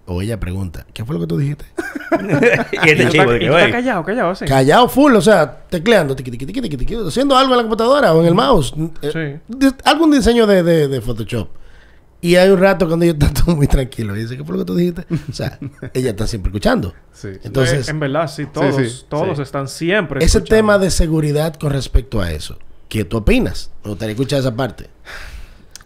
[0.05, 1.65] o ella pregunta, ¿qué fue lo que tú dijiste?
[2.83, 4.45] y este chivo de que, "Oye, callado, callado, así.
[4.45, 8.13] Callado full, o sea, tecleando, tiqui, tiqui, tiqui, tiqui, tiqui, haciendo algo en la computadora
[8.13, 8.73] o en el mouse.
[9.01, 9.55] Eh, Sí.
[9.57, 11.47] de- algún diseño de, de, de Photoshop.
[12.23, 14.15] Y hay un rato cuando yo estoy todo muy tranquilo.
[14.15, 15.05] Y dice, ¿qué fue lo que tú dijiste?
[15.29, 15.59] O sea,
[15.93, 16.93] ella está siempre escuchando.
[17.11, 17.27] Sí.
[17.43, 19.43] Entonces, en verdad, sí, todos, sí, todos sí.
[19.43, 20.19] están siempre.
[20.23, 20.55] ese escuchando.
[20.55, 22.57] tema de seguridad con respecto a eso,
[22.87, 23.71] ¿qué tú opinas?
[23.83, 24.89] Me gustaría escuchar esa parte.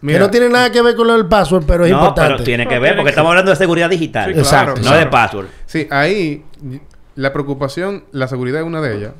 [0.00, 2.34] Mira, que no tiene nada que ver con lo del password, pero es no, importante.
[2.34, 4.26] pero tiene que ver porque que- estamos hablando de seguridad digital.
[4.26, 4.98] Sí, claro, Exacto, No claro.
[5.00, 5.46] de password.
[5.66, 6.44] Sí, ahí
[7.16, 9.12] la preocupación, la seguridad es una de ellas.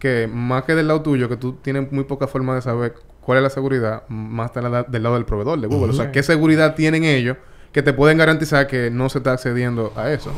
[0.00, 2.94] Que más que del lado tuyo, que tú tienes muy poca forma de saber
[3.26, 5.90] cuál es la seguridad, más la- del lado del proveedor de Google.
[5.90, 7.36] O sea, ¿qué seguridad tienen ellos
[7.72, 10.32] que te pueden garantizar que no se está accediendo a eso?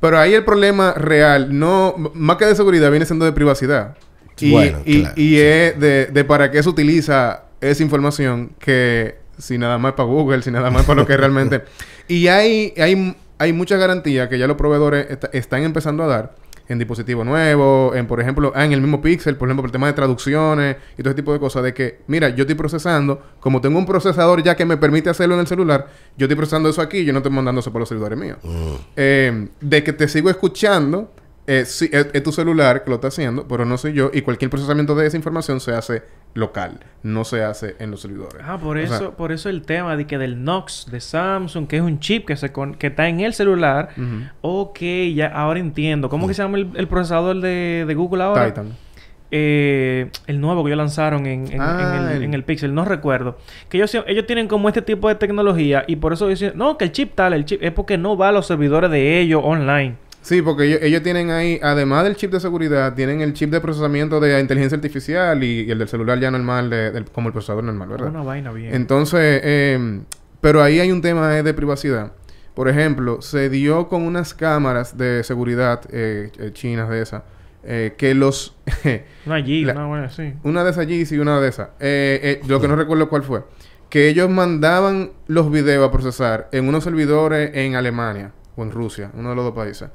[0.00, 3.96] Pero ahí el problema real, no, más que de seguridad, viene siendo de privacidad.
[4.38, 9.16] Y, Bueno, y, claro, y es de, de para qué se utiliza esa información que
[9.38, 11.62] si nada más es para Google, si nada más es para lo que realmente...
[12.08, 16.34] Y hay, hay, hay mucha garantía que ya los proveedores est- están empezando a dar
[16.68, 19.72] en dispositivos nuevos, en por ejemplo, ah, en el mismo Pixel, por ejemplo, por el
[19.72, 23.22] tema de traducciones y todo ese tipo de cosas, de que, mira, yo estoy procesando,
[23.40, 25.86] como tengo un procesador ya que me permite hacerlo en el celular,
[26.16, 28.38] yo estoy procesando eso aquí, yo no estoy mandando eso por los celulares míos.
[28.96, 31.12] Eh, de que te sigo escuchando,
[31.46, 34.22] eh, sí, es, es tu celular que lo está haciendo, pero no soy yo, y
[34.22, 36.02] cualquier procesamiento de esa información se hace
[36.34, 38.42] local, no se hace en los servidores.
[38.46, 41.66] Ah, por O eso, sea, por eso el tema de que del Nox de Samsung,
[41.66, 43.88] que es un chip que se con- que está en el celular.
[43.96, 44.28] Ujú.
[44.42, 44.78] Ok,
[45.14, 46.08] ya ahora entiendo.
[46.10, 48.46] ¿Cómo que se llama el, el procesador de, de Google ahora?
[48.48, 48.72] Titan.
[49.30, 52.74] eh, el nuevo que ellos lanzaron en, en- Ah, en el, el- en el Pixel,
[52.74, 53.38] no recuerdo.
[53.68, 56.84] Que ellos, ellos tienen como este tipo de tecnología y por eso dicen, no, que
[56.84, 59.96] el chip tal, el chip, es porque no va a los servidores de ellos online.
[60.26, 63.60] Sí, porque ellos, ellos tienen ahí, además del chip de seguridad, tienen el chip de
[63.60, 67.32] procesamiento de inteligencia artificial y, y el del celular ya normal, de- del- como el
[67.32, 68.08] procesador normal, ¿verdad?
[68.08, 68.74] Una vaina bien.
[68.74, 70.00] Entonces, eh,
[70.40, 72.10] pero ahí hay un tema eh, de privacidad.
[72.54, 77.22] Por ejemplo, se dio con unas cámaras de seguridad eh, eh, chinas de esas,
[77.62, 78.56] eh, que los...
[79.26, 80.34] una G, la- una así.
[80.42, 81.68] una de esas Yeezy y una de esas.
[82.48, 83.44] Lo que no recuerdo cuál fue.
[83.90, 89.12] Que ellos mandaban los videos a procesar en unos servidores en Alemania o en Rusia,
[89.14, 89.88] uno de los dos países.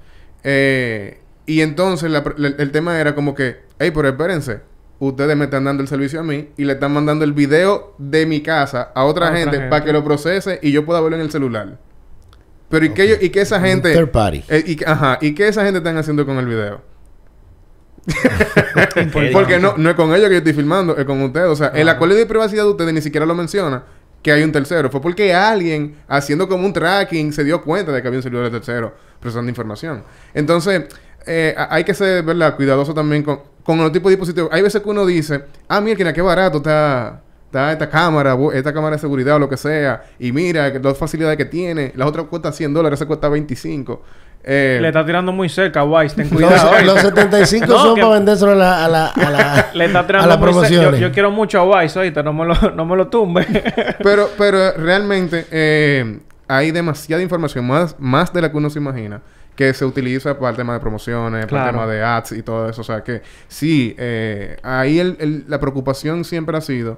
[0.43, 4.59] Eh, y entonces la pr- la- el tema era como que, hey, pero espérense,
[4.99, 8.25] ustedes me están dando el servicio a mí y le están mandando el video de
[8.25, 9.69] mi casa a otra, A gente, gente.
[9.69, 11.77] para que lo procese y yo pueda verlo en el celular.
[12.69, 13.93] Pero ¿y, qué, y qué esa gente...
[13.93, 14.43] Third party.
[14.47, 16.81] eh, y, que- ajá, ¿y qué esa gente están haciendo con el video?
[19.13, 21.47] Porque Porque no, no es con ellos que yo estoy filmando, es con ustedes.
[21.47, 23.83] O sea, el acuerdo de privacidad de ustedes ni siquiera lo menciona
[24.21, 24.89] que hay un tercero.
[24.89, 28.45] Fue porque alguien, haciendo como un tracking, se dio cuenta de que había un servidor
[28.45, 30.03] de tercero procesando información.
[30.33, 30.83] Entonces,
[31.25, 34.51] eh, hay que ser, ¿verdad?, cuidadoso también con, con los tipos de dispositivos.
[34.51, 38.95] Hay veces que uno dice, ah, mira, qué barato está, está esta cámara, esta cámara
[38.95, 40.03] de seguridad o lo que sea.
[40.19, 41.91] Y mira, las facilidades que tiene.
[41.95, 44.01] La otra cuesta 100 dólares, esa cuesta 25.
[44.43, 46.15] Eh, Le está tirando muy cerca, Wise.
[46.15, 46.77] Ten Los, cuidado.
[46.77, 46.83] ¿eh?
[46.83, 49.99] los 75 No, son que- para vendérselo a la, a la, a la, Le está
[49.99, 50.67] a tirando las muy cerca.
[50.67, 50.99] Yo, promociones.
[50.99, 52.23] yo quiero mucho a Wise, ahorita.
[52.23, 53.45] No me lo, no me lo tumbe.
[54.03, 59.21] Pero, pero realmente eh, hay demasiada información, más, más de la que uno se imagina,
[59.55, 62.67] que se utiliza para el tema de promociones, para el tema de ads y todo
[62.67, 62.81] eso.
[62.81, 66.97] O sea que sí, eh, ahí el- el- la preocupación siempre ha sido.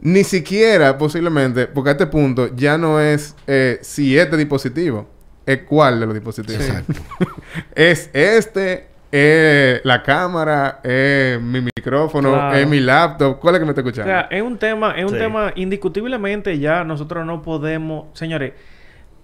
[0.00, 5.06] Ni siquiera posiblemente, porque a este punto ya no es eh, si este dispositivo,
[5.46, 6.60] es cuál de los dispositivos.
[6.60, 6.92] Exacto.
[7.74, 12.56] es este, es la cámara, es mi micrófono, Claro.
[12.56, 13.38] es mi laptop.
[13.38, 14.10] ¿Cuál es que me está O escuchando?
[14.10, 15.18] sea, es un tema, es un Sí.
[15.18, 18.52] tema indiscutiblemente ya nosotros no podemos, señores,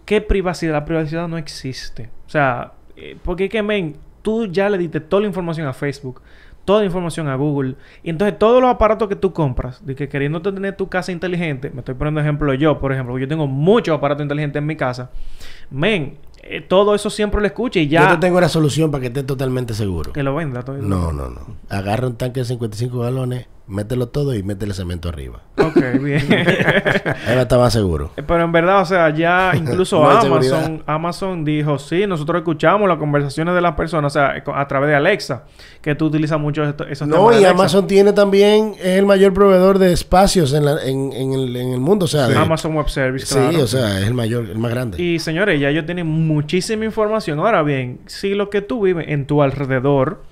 [0.04, 0.72] ¿qué privacidad?
[0.72, 2.10] La privacidad no existe.
[2.26, 5.72] O sea, eh, porque es que, men, tú ya le diste toda la información a
[5.72, 6.20] Facebook,
[6.66, 10.06] toda la información a Google, y entonces todos los aparatos que tú compras, de que
[10.10, 13.96] queriendo tener tu casa inteligente, me estoy poniendo ejemplo yo, por ejemplo, yo tengo muchos
[13.96, 15.10] aparatos inteligentes en mi casa,
[15.70, 19.02] men, eh, todo eso siempre lo escucha y Yo ya te tengo una solución para
[19.02, 20.12] que estés totalmente seguro.
[20.12, 20.76] que lo venda todo.
[20.78, 21.40] No, no, no.
[21.68, 25.40] Agarra un tanque de 55 galones, mételo todo y métele cemento arriba.
[25.58, 26.20] Ok, bien.
[27.26, 28.10] Ahí va a estar más seguro.
[28.16, 30.82] Eh, Pero en verdad, o sea, ya incluso No Amazon.
[30.86, 34.96] Amazon dijo, sí, nosotros escuchamos las conversaciones de las personas, o sea, a través de
[34.96, 35.44] Alexa,
[35.82, 37.50] que tú utilizas mucho esto, esos No, temas de y Alexa.
[37.60, 41.72] Amazon tiene también, es el mayor proveedor de espacios en, la- en, en el, en
[41.74, 42.04] el mundo.
[42.06, 43.62] O sea, de- Amazon Web Service, sí, claro.
[43.62, 45.02] o sea, es el mayor, el más grande.
[45.02, 47.38] Y señores, ya ellos tienen muchísima información.
[47.38, 50.22] Ahora bien, si lo que tú vives en tu alrededor,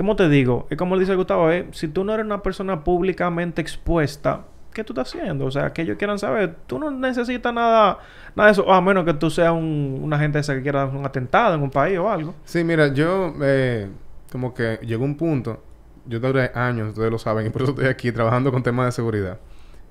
[0.00, 0.66] ¿cómo te digo?
[0.70, 4.94] Es como dice Gustavo, eh, si tú no eres una persona públicamente expuesta, ¿qué tú
[4.94, 5.44] estás haciendo?
[5.44, 7.98] O sea, que ellos quieran saber, tú no necesitas nada,
[8.34, 11.04] nada de eso, a menos que tú seas un, una gente esa que quiera un
[11.04, 12.34] atentado en un país o algo.
[12.46, 13.90] Sí, mira, yo eh,
[14.32, 15.62] como que llegó un punto,
[16.06, 18.92] yo duré años, ustedes lo saben, y por eso estoy aquí trabajando con temas de
[18.92, 19.38] seguridad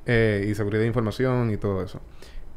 [0.07, 2.01] eh, y seguridad de información y todo eso.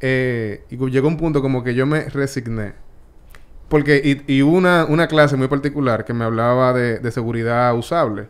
[0.01, 2.73] Eh, y llegó un punto como que yo me resigné.
[3.73, 7.75] Porque, y, y hubo una, una clase muy particular que me hablaba de, de seguridad
[7.75, 8.27] usable.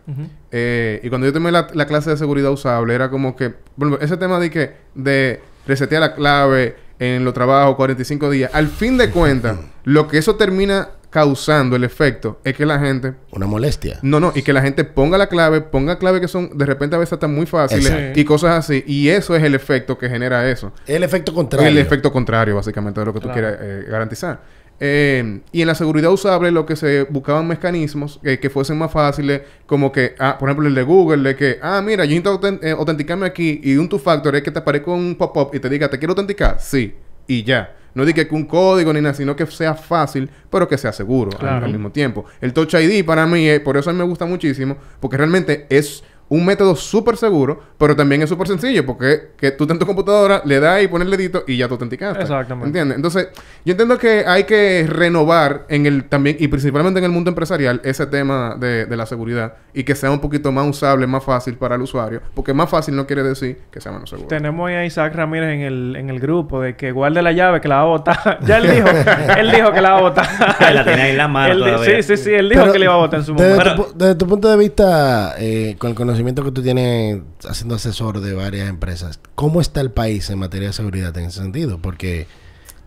[0.51, 3.97] Eh, y cuando yo tomé la, la clase de seguridad usable, era como que, bueno,
[3.99, 8.97] ese tema de que, de resetear la clave en los trabajos 45 días, al fin
[8.97, 13.99] de cuentas, lo que eso termina causando, el efecto, es que la gente, Una molestia.
[14.01, 16.95] no, no, y que la gente ponga la clave, ponga clave que son, de repente
[16.95, 18.19] a veces están muy fáciles Exacto.
[18.19, 20.71] y cosas así, y eso es el efecto que genera eso.
[20.87, 21.67] El efecto contrario.
[21.69, 23.41] El efecto contrario, básicamente, de lo que tú Claro.
[23.41, 24.39] quieres eh, garantizar.
[24.86, 28.91] Eh, y en la seguridad usable lo que se buscaban mecanismos eh, que fuesen más
[28.91, 32.41] fáciles, como que, ah, por ejemplo, el de Google, de que, ah, mira, yo intento
[32.41, 35.69] autent- eh, autenticarme aquí y un two-factor es que te aparezca un pop-up y te
[35.69, 36.57] diga, ¿te quiero autenticar?
[36.59, 36.93] Sí.
[37.27, 37.77] Y ya.
[37.95, 41.31] No diga que un código ni nada, sino que sea fácil, pero que sea seguro
[41.31, 41.65] al- Claro.
[41.65, 42.25] al, mismo tiempo.
[42.41, 45.65] El Touch ID para mí, eh, por eso a mí me gusta muchísimo, porque realmente
[45.69, 46.03] es
[46.34, 50.41] un método súper seguro, pero también es súper sencillo, porque que tú en tu computadora
[50.45, 52.21] le das y pones el dedito y ya te autenticaste.
[52.21, 52.67] Exactamente.
[52.67, 52.95] ¿Entiendes?
[52.95, 53.27] Entonces,
[53.65, 57.81] yo entiendo que hay que renovar en el también, y principalmente en el mundo empresarial,
[57.84, 61.55] ese tema de, de la seguridad y que sea un poquito más usable, más fácil
[61.55, 64.27] para el usuario, porque más fácil no quiere decir que sea menos seguro.
[64.27, 67.61] Tenemos ahí a Isaac Ramírez en el, en el grupo de que guarde la llave
[67.61, 68.39] que la va a botar.
[68.45, 68.88] ya él dijo,
[69.38, 70.27] él dijo que la va a botar.
[70.73, 72.01] La tiene ahí en la mano Él di- todavía.
[72.01, 73.75] Sí, sí, sí, él dijo Pero que le iba a botar en su desde, momento.
[73.75, 77.76] tu, pu- desde tu punto de vista, eh, con el conocimiento que tú tienes haciendo
[77.76, 81.80] asesor de varias empresas, ¿cómo está el país en materia de seguridad en ese sentido?
[81.82, 82.28] Porque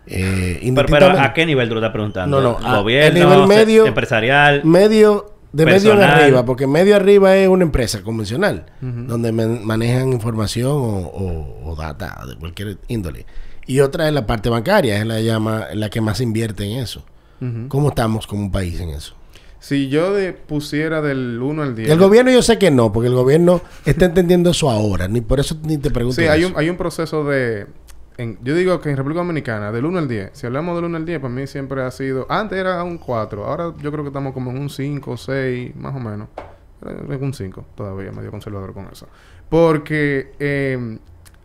[0.07, 2.39] eh, Pero, ¿a qué nivel tú lo estás preguntando?
[2.41, 3.07] No, no, a- ¿Gobierno?
[3.07, 4.63] el nivel medio- ¿Empresarial?
[4.63, 10.13] medio de medio en arriba, porque medio arriba es una empresa convencional, donde man- manejan
[10.13, 13.25] información o, o- o data de cualquier índole.
[13.65, 17.03] Y otra es la parte bancaria, es la, llama, la que más invierte en eso.
[17.67, 19.13] ¿Cómo estamos como un país en eso?
[19.67, 21.89] Si yo de- pusiera del 1 al 10.
[21.89, 25.41] El gobierno yo sé que no, porque el gobierno está entendiendo eso ahora, ni por
[25.41, 26.15] eso ni te pregunto.
[26.21, 26.53] Sí, hay eso.
[26.53, 27.67] un, hay un proceso de...
[28.17, 30.95] en- yo digo que en República Dominicana, del 1 al 10, si hablamos del 1
[30.97, 32.25] al 10, para mí siempre ha sido...
[32.29, 35.93] Antes era un 4, ahora yo creo que estamos como en un 5, 6, más
[35.93, 36.29] o menos.
[36.85, 39.07] Eh, un 5 todavía, medio conservador con eso.
[39.49, 40.97] Porque eh,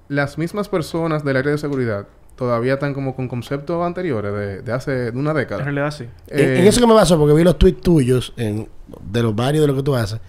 [0.09, 2.07] las mismas personas del área de seguridad
[2.37, 5.62] todavía están como con conceptos anteriores de, de hace de una En década.
[5.62, 6.05] realidad sí.
[6.28, 8.68] En, Eh, en eso que me baso, porque vi los tweets tuyos en,
[9.11, 10.20] de los varios de lo que tú haces,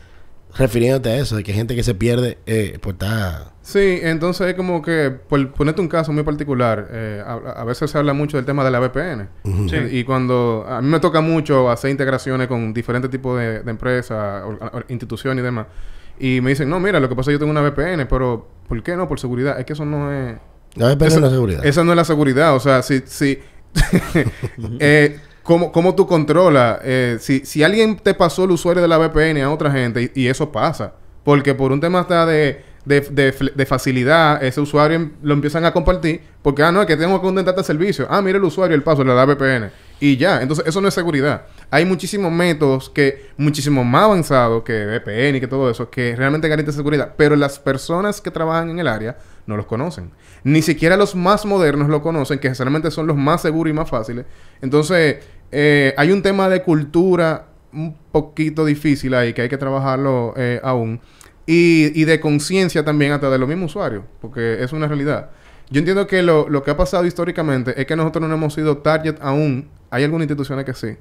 [0.58, 3.54] refiriéndote a eso, de que hay gente que se pierde eh, por estar...
[3.64, 7.90] Sí, entonces es como que, por ponerte un caso muy particular, eh, a, a veces
[7.90, 9.30] se habla mucho del tema de la VPN.
[9.70, 9.78] Sí.
[9.90, 14.44] Y cuando a mí me toca mucho hacer integraciones con diferentes tipos de, de empresas,
[14.90, 15.68] instituciones y demás,
[16.20, 18.46] y me dicen, no, mira, lo que pasa es que yo tengo una VPN, pero
[18.68, 19.08] ¿por qué no?
[19.08, 19.58] Por seguridad.
[19.58, 20.36] Es que eso no es...
[20.76, 21.66] No depende Eso- de la seguridad.
[21.66, 22.56] Esa no es la seguridad.
[22.56, 23.02] O sea, si...
[23.06, 23.40] si
[24.80, 26.80] eh, ¿cómo, cómo tú controlas?
[26.84, 30.22] Eh, si, si alguien te pasó el usuario de la VPN a otra gente y,
[30.24, 30.94] y eso pasa.
[31.24, 35.72] Porque por un tema hasta de, de, de facilidad, ese usuario em- lo empiezan a
[35.72, 36.22] compartir.
[36.42, 38.06] Porque, ah, no, es que tengo que contentarte el servicio.
[38.10, 39.72] Ah, mira el usuario, el paso, le da VPN.
[40.02, 40.42] Y ya.
[40.42, 41.44] Entonces, eso no es seguridad.
[41.72, 46.50] Hay muchísimos métodos que, muchísimo más avanzados que VPN y que todo eso, que realmente
[46.50, 47.14] garantiza seguridad.
[47.16, 50.12] Pero las personas que trabajan en el área no los conocen.
[50.44, 53.90] Ni siquiera los más modernos lo conocen, que generalmente son los más seguros y más
[53.90, 54.26] fáciles.
[54.62, 55.18] Entonces,
[55.52, 60.60] eh, hay un tema de cultura un poquito difícil ahí, que hay que trabajarlo eh,
[60.64, 61.02] aún.
[61.46, 65.32] Y, y de conciencia también hasta de los mismos usuarios, porque es una realidad.
[65.70, 68.78] Yo entiendo que lo, lo que ha pasado históricamente es que nosotros no hemos sido
[68.78, 69.70] target aún.
[69.90, 70.96] Hay algunas instituciones que sí.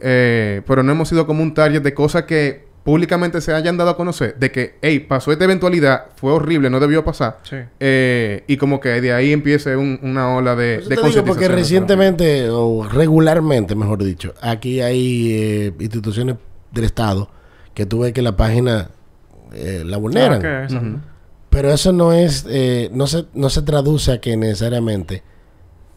[0.00, 3.90] Eh, pero no hemos sido como un target de cosas que públicamente se hayan dado
[3.90, 4.36] a conocer.
[4.38, 7.38] De que, hey, pasó esta eventualidad, fue horrible, no debió pasar.
[7.42, 7.56] Sí.
[7.78, 11.24] Eh, y como que de ahí empiece un- una ola de, Eso de te digo
[11.24, 16.36] porque recientemente, o regularmente, mejor dicho, aquí hay eh, instituciones
[16.72, 17.28] del Estado
[17.74, 18.90] que tú ves que la página
[19.52, 20.44] eh, la vulneran.
[20.44, 21.00] Ah.
[21.50, 25.22] Pero eso no es, eh, no se, no se traduce a que necesariamente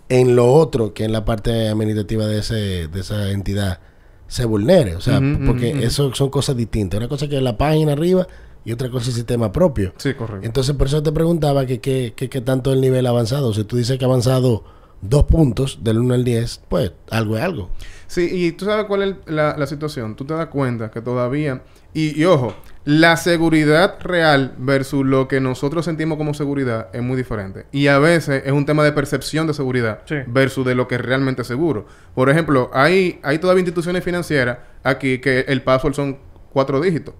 [0.09, 3.79] en lo otro, que en la parte administrativa de, ese, de esa entidad,
[4.27, 4.95] se vulnere.
[4.95, 5.83] O sea, porque ujú.
[5.83, 6.99] eso son cosas distintas.
[6.99, 8.27] Una cosa que es la página arriba
[8.65, 9.93] y otra cosa es el sistema propio.
[9.97, 10.45] Sí, correcto.
[10.45, 13.53] Entonces, por eso te preguntaba que qué que, que tanto el nivel avanzado.
[13.53, 14.63] Si tú dices que ha avanzado
[15.01, 17.69] dos puntos del 1 al 10, pues algo es algo.
[18.07, 20.15] Sí, y tú sabes cuál es la, la situación.
[20.15, 21.61] Tú te das cuenta que todavía...
[21.93, 22.55] Y, y ojo,
[22.85, 27.65] la seguridad real versus lo que nosotros sentimos como seguridad es muy diferente.
[27.71, 30.15] Y a veces es un tema de percepción de seguridad Sí.
[30.27, 31.85] versus de lo que es realmente seguro.
[32.13, 36.17] Por ejemplo, hay, hay todavía instituciones financieras aquí que el password son
[36.51, 37.15] cuatro dígitos.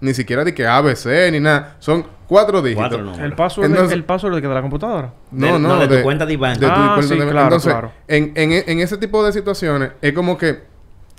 [0.00, 1.76] Ni siquiera de que ABC ni nada.
[1.80, 2.80] Son cuatro dígitos.
[2.88, 3.20] Cuatro números.
[3.22, 5.12] El password, de- Entonces- el password de, que de la computadora.
[5.32, 6.54] No, De- no, no, de tu cuenta de Iván.
[6.54, 7.92] de tu Ah, cuenta sí, de- claro, Entonces, claro.
[8.08, 10.69] En, en, en ese tipo de situaciones, es como que,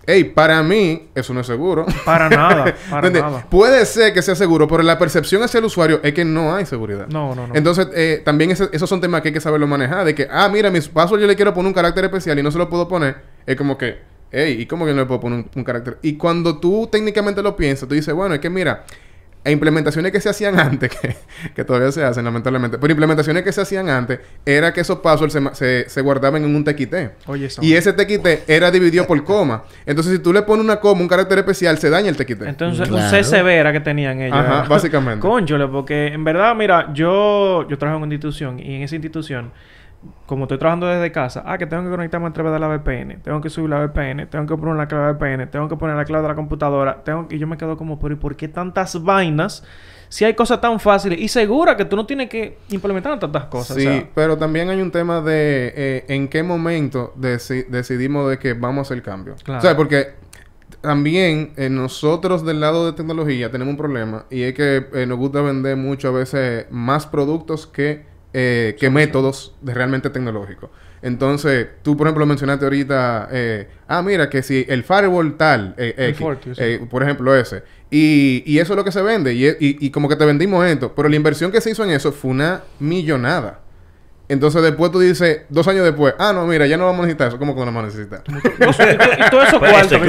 [0.08, 1.86] hey, para mí, eso no es seguro.
[2.06, 3.46] Para nada, para nada.
[3.50, 6.66] Puede ser que sea seguro, pero la percepción hacia el usuario es que no hay
[6.66, 7.08] seguridad.
[7.08, 7.56] No, no, no.
[7.56, 10.06] Entonces, eh, también ese- esos son temas que hay que saberlo manejar.
[10.06, 12.52] De que, ah, mira, mis password yo le quiero poner un carácter especial y no
[12.52, 13.18] se lo puedo poner.
[13.46, 14.00] Es como que,
[14.32, 15.98] hey, ¿y cómo que no le puedo poner un, un carácter?
[16.02, 18.86] Y cuando tú técnicamente lo piensas, tú dices, bueno, es que mira,
[19.44, 21.16] e implementaciones que se hacían antes, que,
[21.56, 25.34] que todavía se hacen lamentablemente, pero implementaciones que se hacían antes, era que esos passwords
[25.34, 27.28] se, se, se guardaban en un TXT.
[27.28, 27.62] Oye, eso.
[27.64, 29.64] Y ese TXT era dividido por coma.
[29.86, 32.42] Entonces, si tú le pones una coma, un carácter especial, se daña el TXT.
[32.44, 33.04] Entonces, Claro.
[33.06, 34.38] un CCB era que tenían ellos.
[34.38, 35.20] Ajá, básicamente.
[35.28, 39.52] Conchole, porque en verdad, mira, yo, yo trabajo en una institución y en esa institución,
[40.26, 43.22] como estoy trabajando desde casa, ah, que tengo que conectarme a través de la VPN,
[43.22, 46.06] tengo que subir la VPN, tengo que poner la clave VPN, tengo que poner la
[46.06, 49.02] clave de la computadora, tengo y yo me quedo como, pero ¿y por qué tantas
[49.04, 49.64] vainas?
[50.10, 53.78] Si hay cosas tan fáciles y seguras que tú no tienes que implementar tantas cosas.
[53.78, 58.30] Sí, o sea, pero también hay un tema de eh, en qué momento deci- decidimos
[58.30, 59.36] de que vamos a hacer el cambio.
[59.44, 59.60] Claro.
[59.60, 60.08] O sea, porque
[60.82, 65.18] también eh, nosotros del lado de tecnología tenemos un problema y es que eh, nos
[65.18, 70.70] gusta vender mucho a veces más productos que, eh, que métodos de realmente tecnológicos.
[71.02, 75.96] Entonces, tú por ejemplo mencionaste ahorita, eh, ah, mira, que si el firewall tal, eh,
[75.98, 76.64] El X, Fortius, sí.
[76.64, 79.90] eh, por ejemplo ese, y, y eso es lo que se vende, y, y, y
[79.90, 82.62] como que te vendimos esto, pero la inversión que se hizo en eso fue una
[82.80, 83.62] millonada.
[84.32, 87.28] Entonces después tú dices, dos años después, ah, no, mira, ya no vamos a necesitar
[87.28, 87.38] eso.
[87.38, 88.24] ¿Cómo que no vamos a necesitar?
[88.26, 90.00] y, todo eso Pues cuarto eh,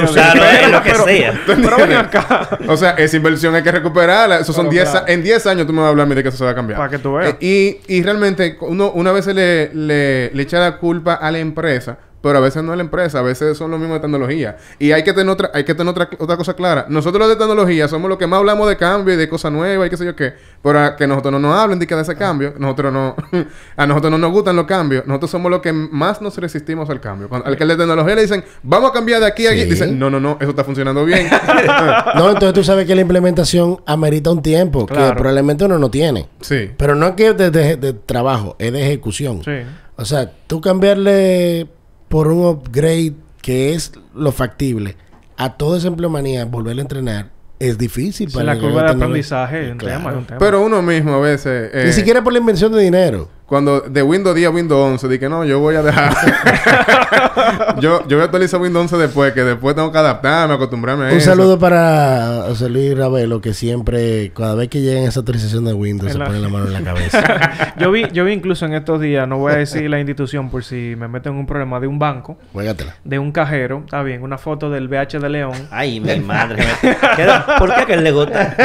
[0.71, 1.41] lo que sea.
[1.45, 2.49] Pero ven acá.
[2.69, 4.39] o sea, esa inversión hay que recuperarla.
[4.39, 5.07] Eso son Pero 10 claro.
[5.09, 6.51] en 10 años tú me vas a hablar a mí de que eso se va
[6.51, 6.79] a cambiar.
[6.79, 7.35] Para que tú veas.
[7.41, 11.33] Eh, y, y realmente uno una vez se le, le, le echa la culpa a
[11.33, 14.01] la empresa pero a veces no es la empresa, a veces son los mismos de
[14.01, 14.57] tecnología.
[14.79, 16.87] Y hay que tener otra, hay que tener otra, otra cosa clara.
[16.89, 19.87] Nosotros los de tecnología somos los que más hablamos de cambio y de cosas nuevas
[19.87, 20.33] y qué sé yo qué.
[20.63, 23.17] Pero a que nosotros no nos hablen de que de ese cambio, nosotros no,
[23.77, 25.05] a nosotros no nos gustan los cambios.
[25.07, 27.29] Nosotros somos los que más nos resistimos al cambio.
[27.29, 29.63] Cuando, al que el de tecnología le dicen, vamos a cambiar de aquí a aquí,
[29.63, 29.71] Sí.
[29.71, 31.27] dicen, no, no, no, eso está funcionando bien.
[32.15, 36.29] No, entonces tú sabes que la implementación amerita un tiempo que probablemente uno no tiene.
[36.41, 36.71] sí.
[36.77, 39.43] Pero no es que de, de- de trabajo, es de ejecución.
[39.45, 39.51] Sí.
[39.97, 41.67] O sea, tú cambiarle
[42.13, 44.97] por un upgrade que es lo factible
[45.39, 49.65] a todo esa empleomanía, volverle a entrenar, es difícil para la el curva de aprendizaje
[49.67, 49.97] es un Claro.
[49.99, 50.39] tema, es un tema.
[50.39, 51.71] Pero uno mismo a veces...
[51.73, 53.31] eh, Ni siquiera por la invención de dinero.
[53.53, 56.15] Cuando de Windows 10 a Windows 11, dije, no, yo voy a dejar.
[57.81, 61.09] yo, yo voy a actualizar Windows 11 después, que después tengo que adaptarme, acostumbrarme a
[61.13, 61.31] Un eso.
[61.33, 66.07] saludo para José Luis Ravelo, que siempre, cada vez que llega esa actualización de Windows,
[66.09, 67.75] En se la- pone la mano en la cabeza.
[67.79, 70.65] yo vi, yo vi incluso en estos días, no voy a decir la institución por
[70.65, 72.95] si me meto en un problema de un banco, Juégatela.
[73.05, 75.53] de un cajero, está bien, una foto del BH de León.
[75.71, 76.65] Ay, mi madre.
[76.83, 77.27] me- ¿Qué-
[77.59, 78.57] ¿Por qué que él le gusta?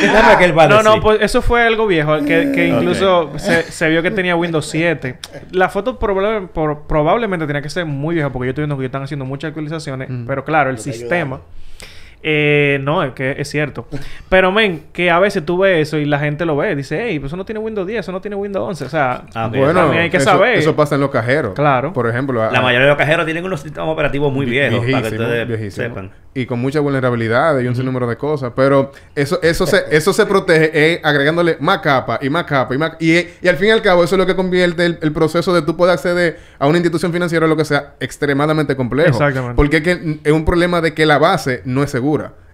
[0.00, 2.68] ¿Qué dame que él va a No, no, pues eso fue algo viejo, que, que
[2.68, 5.18] incluso se, se vio que tenía Windows 7.
[5.52, 8.86] La foto probable- por- probablemente tenía que ser muy vieja, porque yo estoy viendo que
[8.86, 11.40] están haciendo muchas actualizaciones, pero claro, el sistema...
[12.22, 13.86] Eh, no, es que es cierto.
[14.28, 16.74] Pero, men, que a veces tú ves eso y la gente lo ve.
[16.76, 18.84] Dice, hey, pues eso no tiene Windows 10, eso no tiene Windows 11.
[18.84, 19.48] O sea, Ah.
[19.48, 20.58] Bueno, también hay que eso, saber.
[20.58, 21.54] eso pasa en los cajeros.
[21.54, 21.92] Claro.
[21.92, 25.08] Por ejemplo, a- La mayoría de los cajeros tienen unos sistemas operativos muy viejos, para
[25.08, 25.86] que ustedes viejísimo.
[25.88, 26.10] sepan.
[26.34, 28.52] Y con muchas vulnerabilidades y un sinnúmero de cosas.
[28.54, 32.78] Pero eso, eso, se, eso se protege eh, agregándole más capa y más capa y
[32.78, 32.92] más...
[33.00, 35.52] Y, y al fin y al cabo eso es lo que convierte el, el proceso
[35.52, 39.08] de tú poder acceder a una institución financiera o lo que sea extremadamente complejo.
[39.10, 39.56] Exactamente.
[39.56, 42.07] Porque es que es un problema de que la base no es segura.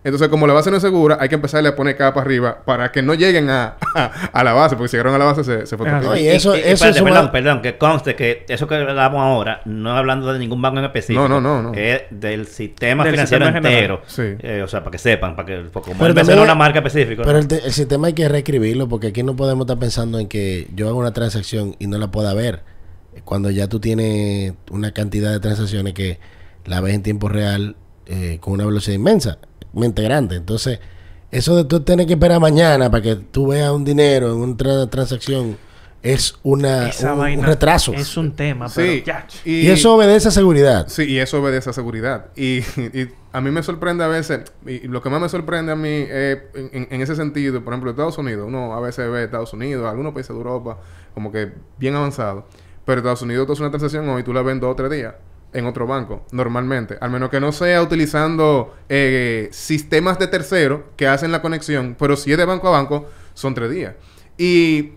[0.06, 2.92] Entonces, como la base no es segura, hay que empezarle a poner capa arriba para
[2.92, 3.76] que no lleguen a,
[4.34, 4.76] a, la base.
[4.76, 6.12] Porque si llegaron a la base, se, se fue Es todo.
[6.12, 6.20] así.
[6.22, 8.68] No, y eso, Y- y- eso espérate, es una- perdón, perdón, que conste que eso
[8.68, 11.26] que hablamos ahora, no hablando de ningún banco en específico.
[11.26, 11.74] No, no, no, no.
[11.74, 14.02] Es del sistema Del financiero sistema entero.
[14.06, 14.22] Sí.
[14.40, 17.22] Eh, o sea, para que sepan, para que porque como Pero también una marca específica.
[17.24, 20.68] Pero el, el sistema hay que reescribirlo porque aquí no podemos estar pensando en que
[20.74, 22.62] yo hago una transacción y no la pueda ver.
[23.24, 26.18] Cuando ya tú tienes una cantidad de transacciones que
[26.66, 27.76] la ves en tiempo real
[28.06, 29.38] eh, con una velocidad inmensa,
[29.72, 30.36] mente grande.
[30.36, 30.78] Entonces,
[31.30, 34.56] eso de tú tener que esperar mañana para que tú veas un dinero en una
[34.56, 35.56] tra- transacción
[36.02, 37.94] es una, Esa un, retraso.
[37.94, 38.74] Es un tema, Sí.
[38.76, 39.26] pero ya.
[39.44, 40.86] Y eso obedece a seguridad.
[40.88, 42.26] Sí, y eso obedece a seguridad.
[42.36, 45.76] Y, y a mí me sorprende a veces, y lo que más me sorprende a
[45.76, 46.42] mí eh,
[46.90, 50.28] en, ese sentido, por ejemplo, Estados Unidos, uno a veces ve Estados Unidos, algunos países
[50.28, 50.78] de Europa,
[51.14, 52.44] como que bien avanzados.
[52.84, 54.90] Pero Estados Unidos tú haces una transacción hoy, tú la ves en dos o tres
[54.90, 55.14] días
[55.54, 56.98] en otro banco, normalmente.
[57.00, 62.16] Al menos que no sea utilizando eh, sistemas de tercero que hacen la conexión, pero
[62.16, 63.94] si es de banco a banco, son tres días.
[64.36, 64.92] Y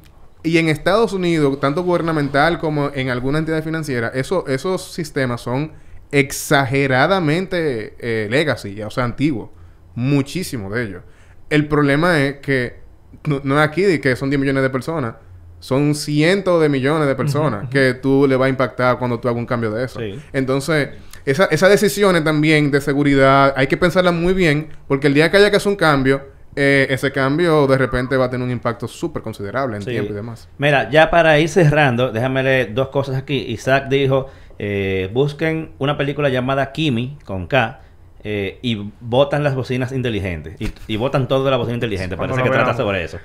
[0.48, 5.74] y en Estados Unidos, tanto gubernamental como en alguna entidad financiera, eso, esos sistemas son
[6.12, 9.50] exageradamente eh, legacy, o sea, antiguos.
[9.96, 11.04] Muchísimos de ellos.
[11.50, 12.80] El problema es que
[13.26, 15.16] no, no es aquí de que son 10 millones de personas.
[15.60, 19.40] Son cientos de millones de personas que tú le va a impactar cuando tú hagas
[19.40, 20.00] un cambio de eso.
[20.00, 20.20] Sí.
[20.34, 20.90] Entonces,
[21.26, 25.38] esa- esas decisiones también de seguridad hay que pensarlas muy bien, porque el día que
[25.38, 26.22] haya que hacer un cambio,
[26.56, 29.90] eh, ese cambio de repente va a tener un impacto súper considerable en Sí.
[29.92, 30.48] tiempo y demás.
[30.58, 33.38] Mira, ya para ir cerrando, déjame leer dos cosas aquí.
[33.50, 34.28] Isaac dijo,
[34.60, 37.82] eh, busquen una película llamada Kimi, con K,
[38.24, 40.60] eh, y votan las bocinas inteligentes.
[40.60, 42.18] Y, y votan todo de la bocina inteligente.
[42.18, 43.20] Parece que trata sobre eso.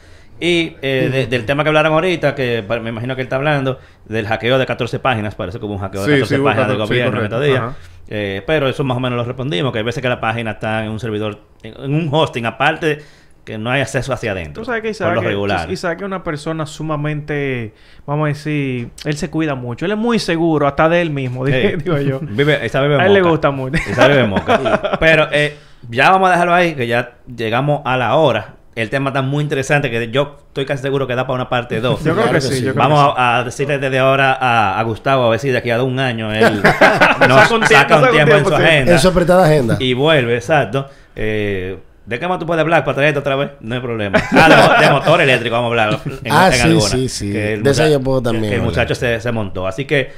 [0.44, 3.78] Y eh, de- del tema que hablaron ahorita, que me imagino que él está hablando,
[4.06, 6.66] del hackeo de 14 páginas, parece como un hackeo de Sí, 14 sí, hubo páginas
[6.68, 7.62] del 14, sí, gobierno en estos días.
[8.08, 10.84] Eh, pero eso más o menos lo respondimos, que hay veces que la página está
[10.84, 12.98] en un servidor, en, un hosting aparte,
[13.44, 14.62] que no hay acceso hacia adentro.
[14.62, 15.70] Tú sabes que por Isaac, lo regular.
[15.70, 17.72] Isaac es una persona sumamente,
[18.04, 19.84] vamos a decir, él se cuida mucho.
[19.84, 22.18] Él es muy seguro, hasta de él mismo, digo yo.
[22.20, 23.80] Vive, esa bebe A él le gusta mucho.
[23.88, 24.96] Esa bebe moca.
[25.00, 25.56] Pero eh,
[25.88, 28.56] ya vamos a dejarlo ahí, que ya llegamos a la hora.
[28.74, 31.80] El tema está muy interesante, que yo estoy casi seguro que da para una parte
[31.80, 31.98] 2.
[32.04, 32.54] Yo creo Claro que sí.
[32.54, 32.64] sí.
[32.64, 35.50] yo creo Vamos que a, a decirle desde ahora a, a Gustavo, a ver si
[35.50, 38.20] de aquí a un año él Saca nos un tiempo, saca un saca un tiempo
[38.20, 38.62] en tiempo, su sí.
[38.62, 39.76] agenda En su apretada agenda.
[39.78, 40.88] y vuelve, exacto.
[41.14, 43.50] Eh, ¿De qué más tú puedes hablar para traerte otra vez?
[43.60, 44.18] No hay problema.
[44.32, 46.00] Ah, de, mo- de motor eléctrico vamos a hablar.
[46.24, 47.30] En, Ah, en sí, alguna, sí, sí.
[47.32, 49.66] que el De eso yo puedo también Que el muchacho se, se montó.
[49.68, 50.10] Así que,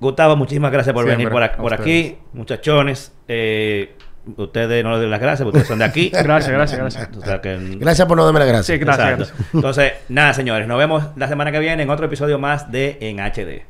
[0.00, 2.16] Gustavo, muchísimas gracias por Siempre, venir por, por aquí.
[2.34, 3.94] Muchachones, eh,
[4.36, 6.08] ustedes no les doy las gracias porque ustedes son de aquí.
[6.12, 7.08] Gracias, gracias, gracias.
[7.16, 8.74] O sea que- Gracias por no darme la gracia.
[8.74, 9.38] Sí, gracias, gracias.
[9.54, 13.20] Entonces, nada, señores, nos vemos la semana que viene en otro episodio más de En
[13.20, 13.64] HD.